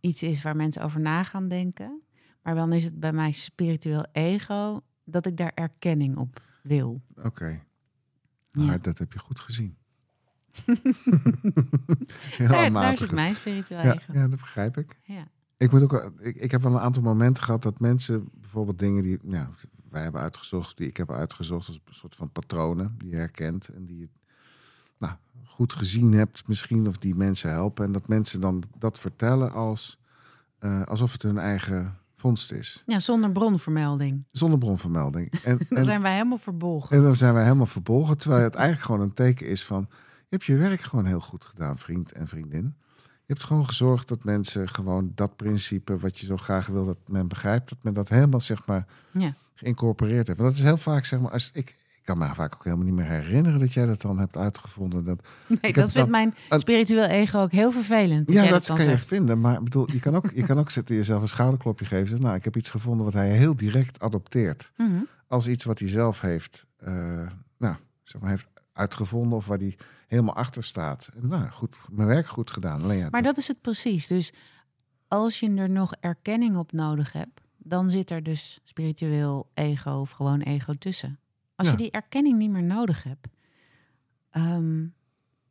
iets 0.00 0.22
is 0.22 0.42
waar 0.42 0.56
mensen 0.56 0.82
over 0.82 1.00
na 1.00 1.22
gaan 1.22 1.48
denken. 1.48 2.02
Maar 2.42 2.54
dan 2.54 2.72
is 2.72 2.84
het 2.84 3.00
bij 3.00 3.12
mij 3.12 3.32
spiritueel 3.32 4.06
ego 4.12 4.80
dat 5.04 5.26
ik 5.26 5.36
daar 5.36 5.52
erkenning 5.54 6.16
op 6.16 6.42
wil. 6.64 7.02
oké. 7.22 7.62
Nou, 8.50 8.80
dat 8.80 8.98
heb 8.98 9.12
je 9.12 9.18
goed 9.18 9.40
gezien. 9.40 9.76
heel 10.64 10.74
Daar, 12.38 12.48
daar 12.48 12.64
aanmatigend. 12.64 12.98
zit 12.98 13.12
mijn 13.12 13.34
spiritueel 13.34 13.82
ja, 13.82 13.98
ja, 14.12 14.28
dat 14.28 14.40
begrijp 14.40 14.76
ik. 14.76 14.98
Ja. 15.02 15.28
Ik, 15.56 15.70
moet 15.70 15.82
ook, 15.82 16.12
ik, 16.18 16.36
ik 16.36 16.50
heb 16.50 16.62
wel 16.62 16.72
een 16.72 16.80
aantal 16.80 17.02
momenten 17.02 17.44
gehad 17.44 17.62
dat 17.62 17.80
mensen 17.80 18.28
bijvoorbeeld 18.32 18.78
dingen 18.78 19.02
die 19.02 19.18
ja, 19.22 19.50
wij 19.90 20.02
hebben 20.02 20.20
uitgezocht, 20.20 20.76
die 20.76 20.86
ik 20.86 20.96
heb 20.96 21.10
uitgezocht 21.10 21.68
als 21.68 21.80
een 21.84 21.94
soort 21.94 22.16
van 22.16 22.32
patronen 22.32 22.94
die 22.98 23.08
je 23.10 23.16
herkent 23.16 23.68
en 23.68 23.86
die 23.86 23.98
je 23.98 24.08
nou, 24.98 25.14
goed 25.44 25.72
gezien 25.72 26.12
hebt 26.12 26.48
misschien 26.48 26.88
of 26.88 26.98
die 26.98 27.14
mensen 27.14 27.50
helpen 27.50 27.84
en 27.84 27.92
dat 27.92 28.08
mensen 28.08 28.40
dan 28.40 28.62
dat 28.78 28.98
vertellen 28.98 29.52
als 29.52 29.98
eh, 30.58 30.82
alsof 30.82 31.12
het 31.12 31.22
hun 31.22 31.38
eigen 31.38 31.98
vondst 32.24 32.52
is, 32.52 32.82
ja, 32.86 32.98
zonder 33.00 33.32
bronvermelding. 33.32 34.24
zonder 34.30 34.58
bronvermelding. 34.58 35.32
En, 35.44 35.58
Dan 35.68 35.78
en, 35.78 35.84
zijn 35.84 36.02
wij 36.02 36.12
helemaal 36.12 36.38
verbolgen. 36.38 36.96
en 36.96 37.02
dan 37.02 37.16
zijn 37.16 37.34
wij 37.34 37.42
helemaal 37.42 37.66
verbolgen, 37.66 38.18
terwijl 38.18 38.42
het 38.42 38.54
eigenlijk 38.54 38.86
gewoon 38.86 39.00
een 39.00 39.14
teken 39.14 39.46
is 39.46 39.64
van 39.64 39.86
je 40.18 40.26
hebt 40.28 40.44
je 40.44 40.56
werk 40.56 40.80
gewoon 40.80 41.04
heel 41.06 41.20
goed 41.20 41.44
gedaan, 41.44 41.78
vriend 41.78 42.12
en 42.12 42.28
vriendin. 42.28 42.74
Je 43.26 43.32
hebt 43.32 43.42
gewoon 43.44 43.66
gezorgd 43.66 44.08
dat 44.08 44.24
mensen 44.24 44.68
gewoon 44.68 45.12
dat 45.14 45.36
principe 45.36 45.98
wat 45.98 46.18
je 46.18 46.26
zo 46.26 46.36
graag 46.36 46.66
wil 46.66 46.86
dat 46.86 46.98
men 47.06 47.28
begrijpt, 47.28 47.68
dat 47.68 47.78
men 47.82 47.94
dat 47.94 48.08
helemaal 48.08 48.40
zeg 48.40 48.66
maar 48.66 48.86
Ja. 49.10 49.34
geïncorporeerd 49.54 50.26
heeft. 50.26 50.38
Want 50.38 50.50
dat 50.50 50.58
is 50.58 50.64
heel 50.66 50.76
vaak 50.76 51.04
zeg 51.04 51.20
maar 51.20 51.30
als 51.30 51.50
ik 51.52 51.76
kan 52.04 52.18
me 52.18 52.34
vaak 52.34 52.54
ook 52.54 52.64
helemaal 52.64 52.84
niet 52.84 52.94
meer 52.94 53.04
herinneren 53.04 53.60
dat 53.60 53.72
jij 53.72 53.86
dat 53.86 54.00
dan 54.00 54.18
hebt 54.18 54.36
uitgevonden. 54.36 55.04
Dat, 55.04 55.26
Nee, 55.60 55.72
dat 55.72 55.92
vindt 55.92 56.10
mijn 56.10 56.34
een- 56.48 56.60
spiritueel 56.60 57.04
ego 57.04 57.40
ook 57.40 57.52
heel 57.52 57.72
vervelend. 57.72 58.30
ja, 58.30 58.46
dat 58.48 58.66
kan 58.66 58.84
je 58.84 58.98
vinden. 58.98 59.40
Maar 59.40 59.54
ik 59.56 59.64
bedoel, 59.64 59.90
je 59.92 60.00
kan 60.00 60.14
ook, 60.16 60.30
je 60.34 60.44
kan 60.46 60.58
ook 60.58 60.70
zitten 60.70 60.94
jezelf 60.96 61.22
een 61.22 61.28
schouderklopje 61.28 61.84
geven. 61.84 62.06
Zeggen, 62.06 62.24
nou, 62.24 62.36
ik 62.36 62.44
heb 62.44 62.56
iets 62.56 62.70
gevonden 62.70 63.04
wat 63.04 63.14
hij 63.14 63.30
heel 63.30 63.56
direct 63.56 64.00
adopteert. 64.00 64.72
Mhm. 64.76 64.90
Als 65.28 65.46
iets 65.48 65.64
wat 65.64 65.78
hij 65.78 65.88
zelf 65.88 66.20
heeft, 66.20 66.66
eh, 66.76 66.92
nou, 67.58 67.74
zeg 68.02 68.20
maar, 68.20 68.30
heeft 68.30 68.48
uitgevonden 68.72 69.38
of 69.38 69.46
waar 69.46 69.58
hij 69.58 69.76
helemaal 70.08 70.34
achter 70.36 70.64
staat. 70.64 71.10
Nou, 71.20 71.48
goed, 71.48 71.76
mijn 71.90 72.08
werk 72.08 72.26
goed 72.26 72.50
gedaan. 72.50 72.82
Alleen 72.82 72.98
ja, 72.98 73.08
Maar 73.10 73.22
dat 73.22 73.38
is 73.38 73.48
het 73.48 73.60
precies. 73.60 74.06
Dus 74.06 74.32
als 75.08 75.40
je 75.40 75.54
er 75.54 75.70
nog 75.70 75.94
erkenning 76.00 76.56
op 76.56 76.72
nodig 76.72 77.12
hebt, 77.12 77.40
dan 77.58 77.90
zit 77.90 78.10
er 78.10 78.22
dus 78.22 78.60
spiritueel 78.64 79.50
ego 79.54 79.90
of 79.90 80.10
gewoon 80.10 80.40
ego 80.40 80.72
tussen. 80.78 81.18
Als 81.54 81.66
Ja. 81.66 81.72
je 81.72 81.78
die 81.78 81.90
erkenning 81.90 82.38
niet 82.38 82.50
meer 82.50 82.62
nodig 82.62 83.02
hebt, 83.02 83.26
ehm, 84.30 84.86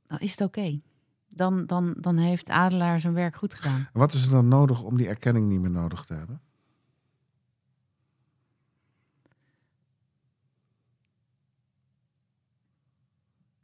dan 0.08 0.20
is 0.20 0.32
het 0.32 0.42
oké. 0.42 0.82
Dan, 1.28 1.66
dan, 1.66 1.96
dan 2.00 2.18
heeft 2.18 2.50
Adelaar 2.50 3.00
zijn 3.00 3.14
werk 3.14 3.36
goed 3.36 3.54
gedaan. 3.54 3.90
Wat 3.94 4.14
is 4.14 4.26
er 4.26 4.32
dan 4.32 4.48
nodig 4.48 4.82
om 4.84 4.98
die 4.98 5.08
erkenning 5.08 5.48
niet 5.48 5.60
meer 5.60 5.72
nodig 5.72 6.06
te 6.06 6.14
hebben? 6.14 6.42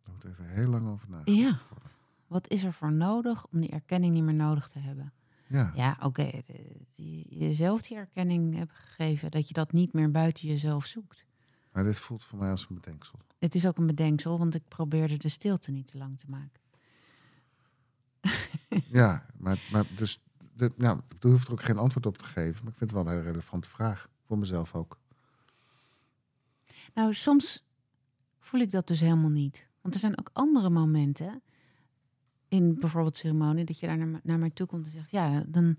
Daar 0.03 0.13
moet 0.13 0.23
even 0.23 0.49
heel 0.49 0.67
lang 0.69 0.87
over 0.87 1.09
nadenken. 1.09 1.33
Ja. 1.35 1.57
Wat 2.27 2.47
is 2.49 2.63
er 2.63 2.73
voor 2.73 2.91
nodig 2.91 3.47
om 3.47 3.59
die 3.61 3.69
erkenning 3.69 4.13
niet 4.13 4.23
meer 4.23 4.33
nodig 4.33 4.67
te 4.69 4.79
hebben? 4.79 5.13
Ja. 5.47 5.71
Ja, 5.75 5.97
oké. 6.03 6.29
die- 6.93 7.37
jezelf 7.37 7.81
die 7.81 7.97
erkenning 7.97 8.55
hebben 8.55 8.75
gegeven, 8.75 9.31
dat 9.31 9.47
je 9.47 9.53
dat 9.53 9.71
niet 9.71 9.93
meer 9.93 10.11
buiten 10.11 10.47
jezelf 10.47 10.85
zoekt. 10.85 11.25
Maar 11.79 11.87
dit 11.87 11.99
voelt 11.99 12.23
voor 12.23 12.39
mij 12.39 12.49
als 12.49 12.65
een 12.69 12.75
bedenksel. 12.75 13.19
Het 13.37 13.55
is 13.55 13.67
ook 13.67 13.77
een 13.77 13.85
bedenksel, 13.85 14.37
want 14.37 14.55
ik 14.55 14.67
probeerde 14.67 15.17
de 15.17 15.29
stilte 15.29 15.71
niet 15.71 15.87
te 15.87 15.97
lang 15.97 16.17
te 16.17 16.25
maken. 16.27 16.61
Ja, 18.91 19.25
maar, 19.37 19.67
maar 19.71 19.95
dus, 19.95 20.19
de, 20.53 20.71
nou, 20.77 20.99
ik 21.15 21.23
hoef 21.23 21.45
er 21.45 21.51
ook 21.51 21.61
geen 21.61 21.77
antwoord 21.77 22.05
op 22.05 22.17
te 22.17 22.25
geven. 22.25 22.63
Maar 22.63 22.71
ik 22.71 22.77
vind 22.77 22.91
het 22.91 22.91
wel 22.91 23.01
een 23.01 23.17
hele 23.17 23.31
relevante 23.31 23.69
vraag. 23.69 24.09
Voor 24.25 24.37
mezelf 24.37 24.75
ook. 24.75 24.99
Nou, 26.93 27.13
soms 27.13 27.65
voel 28.39 28.59
ik 28.59 28.71
dat 28.71 28.87
dus 28.87 28.99
helemaal 28.99 29.29
niet. 29.29 29.67
Want 29.81 29.93
er 29.93 29.99
zijn 29.99 30.19
ook 30.19 30.29
andere 30.33 30.69
momenten 30.69 31.41
in 32.47 32.79
bijvoorbeeld 32.79 33.17
ceremonie 33.17 33.65
dat 33.65 33.79
je 33.79 33.87
daar 33.87 33.97
naar, 33.97 34.19
naar 34.23 34.39
mij 34.39 34.49
toe 34.49 34.67
komt 34.67 34.85
en 34.85 34.91
zegt: 34.91 35.11
Ja, 35.11 35.43
dan 35.47 35.77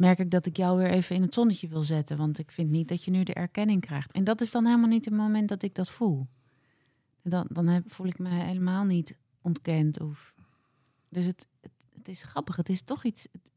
merk 0.00 0.18
ik 0.18 0.30
dat 0.30 0.46
ik 0.46 0.56
jou 0.56 0.78
weer 0.78 0.90
even 0.90 1.16
in 1.16 1.22
het 1.22 1.34
zonnetje 1.34 1.68
wil 1.68 1.82
zetten. 1.82 2.16
Want 2.16 2.38
ik 2.38 2.50
vind 2.50 2.70
niet 2.70 2.88
dat 2.88 3.04
je 3.04 3.10
nu 3.10 3.22
de 3.22 3.34
erkenning 3.34 3.80
krijgt. 3.80 4.12
En 4.12 4.24
dat 4.24 4.40
is 4.40 4.50
dan 4.50 4.66
helemaal 4.66 4.88
niet 4.88 5.04
het 5.04 5.14
moment 5.14 5.48
dat 5.48 5.62
ik 5.62 5.74
dat 5.74 5.90
voel. 5.90 6.28
Dan, 7.22 7.46
dan 7.48 7.66
heb, 7.66 7.92
voel 7.92 8.06
ik 8.06 8.18
me 8.18 8.28
helemaal 8.28 8.84
niet 8.84 9.16
ontkend. 9.42 10.00
Of... 10.00 10.34
Dus 11.08 11.26
het, 11.26 11.46
het, 11.60 11.72
het 11.94 12.08
is 12.08 12.22
grappig. 12.22 12.56
Het 12.56 12.68
is 12.68 12.82
toch 12.82 13.04
iets. 13.04 13.28
Het, 13.32 13.52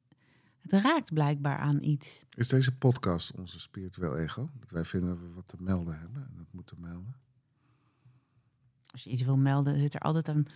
het 0.59 0.71
raakt 0.71 1.13
blijkbaar 1.13 1.57
aan 1.57 1.83
iets. 1.83 2.23
Is 2.35 2.47
deze 2.47 2.75
podcast 2.75 3.31
onze 3.35 3.59
spiritueel 3.59 4.17
ego? 4.17 4.49
Dat 4.59 4.69
wij 4.69 4.85
vinden 4.85 5.09
dat 5.09 5.19
we 5.19 5.33
wat 5.33 5.47
te 5.47 5.57
melden 5.59 5.99
hebben 5.99 6.27
en 6.29 6.33
dat 6.37 6.47
moeten 6.51 6.79
melden? 6.79 7.15
Als 8.85 9.03
je 9.03 9.09
iets 9.09 9.23
wil 9.23 9.37
melden, 9.37 9.79
zit 9.79 9.93
er 9.93 9.99
altijd 9.99 10.27
een, 10.27 10.47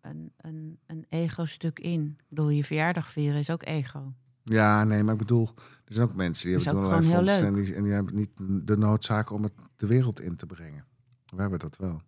een, 0.00 0.32
een, 0.36 0.78
een 0.86 1.06
ego-stuk 1.08 1.78
in. 1.78 2.16
Ik 2.18 2.24
bedoel, 2.28 2.48
je 2.48 2.64
verjaardag 2.64 3.10
vieren 3.10 3.38
is 3.38 3.50
ook 3.50 3.66
ego. 3.66 4.14
Ja, 4.42 4.84
nee, 4.84 5.02
maar 5.02 5.12
ik 5.12 5.18
bedoel, 5.20 5.48
er 5.84 5.94
zijn 5.94 6.08
ook 6.08 6.14
mensen 6.14 6.46
die 6.48 6.64
hebben 6.64 6.82
het 6.82 6.92
allerlei 6.92 7.46
en 7.46 7.54
die, 7.54 7.74
en 7.74 7.82
die 7.82 7.92
hebben 7.92 8.14
niet 8.14 8.30
de 8.66 8.76
noodzaak 8.76 9.30
om 9.30 9.42
het 9.42 9.52
de 9.76 9.86
wereld 9.86 10.20
in 10.20 10.36
te 10.36 10.46
brengen. 10.46 10.84
We 11.26 11.40
hebben 11.40 11.58
dat 11.58 11.76
wel. 11.76 12.02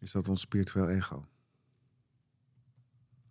Is 0.00 0.12
dat 0.12 0.28
ons 0.28 0.40
spiritueel 0.40 0.88
ego? 0.88 1.24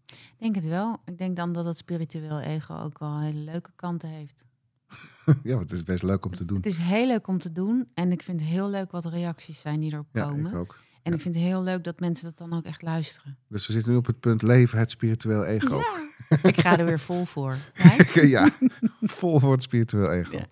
Ik 0.06 0.38
denk 0.38 0.56
het 0.56 0.66
wel. 0.66 1.02
Ik 1.06 1.18
denk 1.18 1.36
dan 1.36 1.52
dat 1.52 1.66
het 1.66 1.78
spiritueel 1.78 2.40
ego 2.40 2.76
ook 2.76 3.00
wel 3.00 3.20
hele 3.20 3.40
leuke 3.40 3.72
kanten 3.76 4.10
heeft. 4.10 4.46
ja, 5.44 5.56
want 5.56 5.70
het 5.70 5.72
is 5.72 5.84
best 5.84 6.04
leuk 6.04 6.26
om 6.26 6.36
te 6.36 6.46
doen. 6.46 6.58
Het 6.58 6.66
is 6.66 6.78
heel 6.78 7.08
leuk 7.08 7.28
om 7.28 7.40
te 7.40 7.52
doen. 7.52 7.90
En 7.94 8.12
ik 8.12 8.24
vind 8.24 8.40
het 8.40 8.50
heel 8.50 8.70
leuk 8.70 8.92
wat 8.92 9.06
reacties 9.06 9.62
zijn 9.62 9.80
die 9.80 9.94
erop 9.94 10.08
Ja, 10.12 10.26
komen. 10.26 10.52
ik 10.52 10.58
ook. 10.58 10.80
En 11.08 11.14
ik 11.14 11.22
vind 11.22 11.36
het 11.36 11.44
heel 11.44 11.64
leuk 11.64 11.84
dat 11.84 12.00
mensen 12.00 12.26
dat 12.26 12.38
dan 12.38 12.54
ook 12.54 12.64
echt 12.64 12.82
luisteren. 12.82 13.38
Dus 13.48 13.68
we 13.68 13.74
zitten 13.74 13.92
nu 13.92 13.98
op 13.98 14.06
het 14.06 14.20
punt 14.20 14.42
leven 14.42 14.80
het 14.80 14.92
spiritueel 14.92 15.46
ego. 15.46 15.78
Ja. 15.78 16.38
ik 16.50 16.60
ga 16.62 16.80
er 16.80 16.86
weer 16.86 17.00
vol 17.00 17.26
voor. 17.26 17.58
Ja, 18.14 18.50
vol 19.02 19.40
voor 19.40 19.52
het 19.52 19.64
spiritueel 19.64 20.12
ego. 20.12 20.36
Ja. 20.36 20.48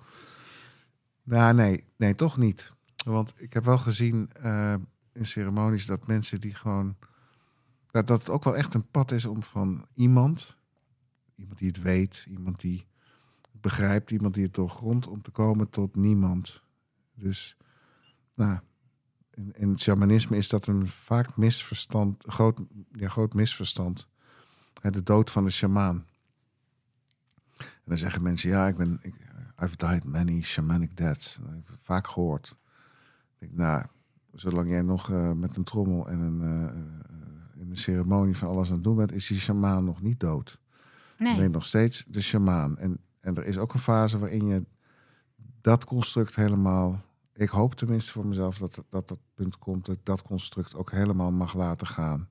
Nou, 1.23 1.53
nee, 1.53 1.83
nee, 1.97 2.13
toch 2.13 2.37
niet. 2.37 2.73
Want 3.05 3.33
ik 3.37 3.53
heb 3.53 3.65
wel 3.65 3.77
gezien 3.77 4.29
eh, 4.41 4.75
in 5.13 5.25
ceremonies 5.25 5.85
dat 5.85 6.07
mensen 6.07 6.39
die 6.39 6.55
gewoon. 6.55 6.95
Dat, 7.91 8.07
dat 8.07 8.19
het 8.19 8.29
ook 8.29 8.43
wel 8.43 8.55
echt 8.55 8.73
een 8.73 8.89
pad 8.91 9.11
is 9.11 9.25
om 9.25 9.43
van 9.43 9.85
iemand, 9.93 10.55
iemand 11.35 11.59
die 11.59 11.67
het 11.67 11.81
weet, 11.81 12.25
iemand 12.29 12.59
die 12.59 12.85
het 13.51 13.61
begrijpt, 13.61 14.11
iemand 14.11 14.33
die 14.33 14.43
het 14.43 14.53
doorgrondt, 14.53 15.07
om 15.07 15.21
te 15.21 15.31
komen 15.31 15.69
tot 15.69 15.95
niemand. 15.95 16.61
Dus, 17.13 17.57
nou, 18.33 18.59
in, 19.35 19.53
in 19.55 19.69
het 19.69 19.81
shamanisme 19.81 20.37
is 20.37 20.49
dat 20.49 20.67
een 20.67 20.87
vaak 20.87 21.37
misverstand, 21.37 22.23
groot, 22.23 22.59
ja, 22.91 23.09
groot 23.09 23.33
misverstand. 23.33 24.07
De 24.81 25.03
dood 25.03 25.31
van 25.31 25.45
de 25.45 25.51
shamaan. 25.51 26.05
En 27.57 27.65
dan 27.85 27.97
zeggen 27.97 28.23
mensen, 28.23 28.49
ja, 28.49 28.67
ik 28.67 28.77
ben, 28.77 28.99
ik, 29.01 29.15
I've 29.63 29.75
died 29.77 30.03
many 30.03 30.41
shamanic 30.41 30.97
deaths. 30.97 31.37
Dat 31.41 31.49
heb 31.49 31.69
ik 31.69 31.77
vaak 31.81 32.07
gehoord. 32.07 32.55
Ik 33.39 33.39
denk, 33.39 33.53
nou, 33.53 33.85
zolang 34.33 34.69
jij 34.69 34.81
nog 34.81 35.11
eh, 35.11 35.31
met 35.31 35.55
een 35.55 35.63
trommel 35.63 36.09
en 36.09 36.19
een, 36.19 36.41
eh, 36.41 36.63
eh, 36.63 37.61
in 37.61 37.69
een 37.69 37.77
ceremonie 37.77 38.37
van 38.37 38.47
alles 38.47 38.67
aan 38.67 38.75
het 38.75 38.83
doen 38.83 38.95
bent, 38.95 39.11
is 39.11 39.27
die 39.27 39.39
shamaan 39.39 39.83
nog 39.83 40.01
niet 40.01 40.19
dood. 40.19 40.59
Nee. 41.17 41.37
Bent 41.37 41.53
nog 41.53 41.65
steeds 41.65 42.05
de 42.07 42.21
shamaan. 42.21 42.77
En, 42.77 42.97
en 43.19 43.35
er 43.35 43.45
is 43.45 43.57
ook 43.57 43.73
een 43.73 43.79
fase 43.79 44.17
waarin 44.17 44.45
je 44.45 44.65
dat 45.61 45.85
construct 45.85 46.35
helemaal... 46.35 47.03
Ik 47.35 47.49
hoop 47.49 47.73
tenminste 47.75 48.11
voor 48.11 48.25
mezelf 48.25 48.57
dat 48.57 48.83
dat, 48.89 49.07
dat 49.07 49.19
punt 49.33 49.57
komt... 49.57 49.85
dat 49.85 49.99
dat 50.03 50.21
construct 50.21 50.75
ook 50.75 50.91
helemaal 50.91 51.31
mag 51.31 51.53
laten 51.53 51.87
gaan. 51.87 52.29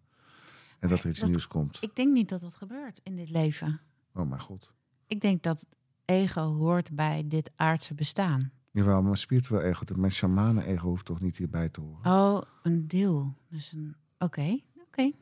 En 0.78 0.88
dat 0.88 1.02
er 1.02 1.10
iets 1.10 1.20
dat- 1.20 1.28
nieuws 1.28 1.46
komt. 1.46 1.78
Ik 1.80 1.96
denk 1.96 2.12
niet 2.12 2.28
dat 2.28 2.40
dat 2.40 2.56
gebeurt 2.56 3.00
in 3.02 3.16
dit 3.16 3.30
leven. 3.30 3.80
Oh 4.14 4.28
mijn 4.28 4.40
god. 4.40 4.72
Ik 5.06 5.20
denk 5.20 5.42
dat 5.42 5.66
ego 6.04 6.52
hoort 6.52 6.94
bij 6.94 7.24
dit 7.26 7.50
aardse 7.56 7.94
bestaan. 7.94 8.52
Jawel, 8.70 9.02
maar 9.02 9.16
spiritueel 9.16 9.60
ego, 9.60 9.84
mijn 9.96 10.12
shamanen 10.12 10.64
ego 10.64 10.88
hoeft 10.88 11.04
toch 11.04 11.20
niet 11.20 11.36
hierbij 11.36 11.68
te 11.68 11.80
horen? 11.80 12.12
Oh, 12.12 12.42
een 12.62 12.88
deel. 12.88 13.34
Dus 13.48 13.72
een. 13.72 13.96
Oké, 14.18 14.60
oké. 14.86 15.12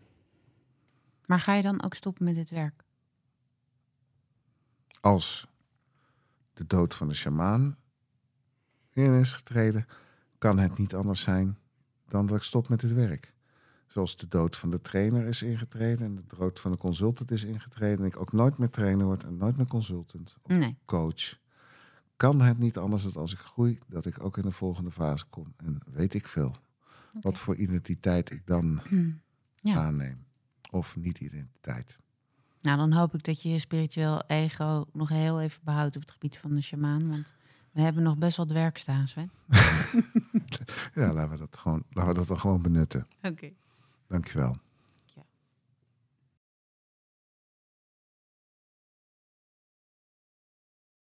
Maar 1.27 1.41
ga 1.41 1.55
je 1.55 1.63
dan 1.63 1.83
ook 1.83 1.95
stoppen 1.95 2.25
met 2.25 2.35
dit 2.35 2.51
werk? 2.51 2.85
Als 5.01 5.47
de 6.55 6.67
dood 6.67 6.95
van 6.95 7.09
de 7.09 7.15
shamaan 7.15 7.77
in 8.93 9.13
is 9.13 9.33
getreden, 9.33 9.87
kan 10.39 10.59
het 10.59 10.79
niet 10.79 10.95
anders 10.95 11.21
zijn 11.21 11.59
dan 12.09 12.27
dat 12.27 12.37
ik 12.37 12.43
stop 12.43 12.69
met 12.69 12.81
dit 12.81 12.93
werk. 12.93 13.33
Zoals 13.87 14.17
de 14.17 14.29
dood 14.29 14.57
van 14.57 14.71
de 14.71 14.81
trainer 14.81 15.27
is 15.27 15.43
ingetreden 15.43 16.07
en 16.07 16.15
de 16.15 16.37
dood 16.37 16.61
van 16.61 16.71
de 16.71 16.77
consultant 16.79 17.31
is 17.31 17.45
ingetreden. 17.45 17.99
En 17.99 18.05
ik 18.05 18.21
ook 18.21 18.33
nooit 18.33 18.59
meer 18.59 18.71
trainer 18.71 19.07
word 19.07 19.25
en 19.25 19.37
nooit 19.37 19.57
meer 19.57 19.67
consultant 19.67 20.35
of 20.43 20.57
Nee. 20.57 20.77
coach. 20.85 21.39
Kan 22.17 22.41
het 22.41 22.59
niet 22.59 22.77
anders 22.79 23.03
dat 23.03 23.17
als 23.17 23.33
ik 23.33 23.39
groei, 23.39 23.79
dat 23.87 24.07
ik 24.07 24.25
ook 24.25 24.37
in 24.37 24.43
de 24.43 24.51
volgende 24.51 24.91
fase 24.91 25.25
kom. 25.31 25.55
En 25.57 25.79
weet 25.87 26.15
ik 26.15 26.29
veel 26.29 26.57
wat 27.21 27.39
voor 27.39 27.55
identiteit 27.57 28.31
ik 28.31 28.47
dan 28.47 28.81
Ja. 29.61 29.75
aanneem. 29.75 30.25
Of 30.71 30.97
niet-identiteit. 30.97 31.97
Nou, 32.61 32.77
dan 32.77 32.93
hoop 32.93 33.15
ik 33.15 33.23
dat 33.25 33.43
je 33.43 33.49
je 33.49 33.59
spiritueel 33.59 34.23
ego 34.27 34.85
nog 34.93 35.09
heel 35.09 35.41
even 35.41 35.61
behoudt 35.65 35.97
op 35.97 36.03
het 36.03 36.11
gebied 36.11 36.39
van 36.39 36.55
de 36.55 36.61
shamaan. 36.61 37.09
Want 37.09 37.33
we 37.73 37.81
hebben 37.81 38.03
nog 38.03 38.17
best 38.17 38.37
wat 38.37 38.51
werk 38.51 38.79
staan, 38.79 39.09
Sven. 39.09 39.31
Ja, 40.95 41.13
laten 41.13 41.31
we 41.31 41.37
dat, 41.37 41.57
gewoon, 41.59 41.83
laten 41.91 42.13
we 42.13 42.19
dat 42.19 42.27
dan 42.29 42.41
gewoon 42.41 42.63
benutten. 42.63 43.07
Oké. 43.23 43.51
Dankjewel. 44.09 44.57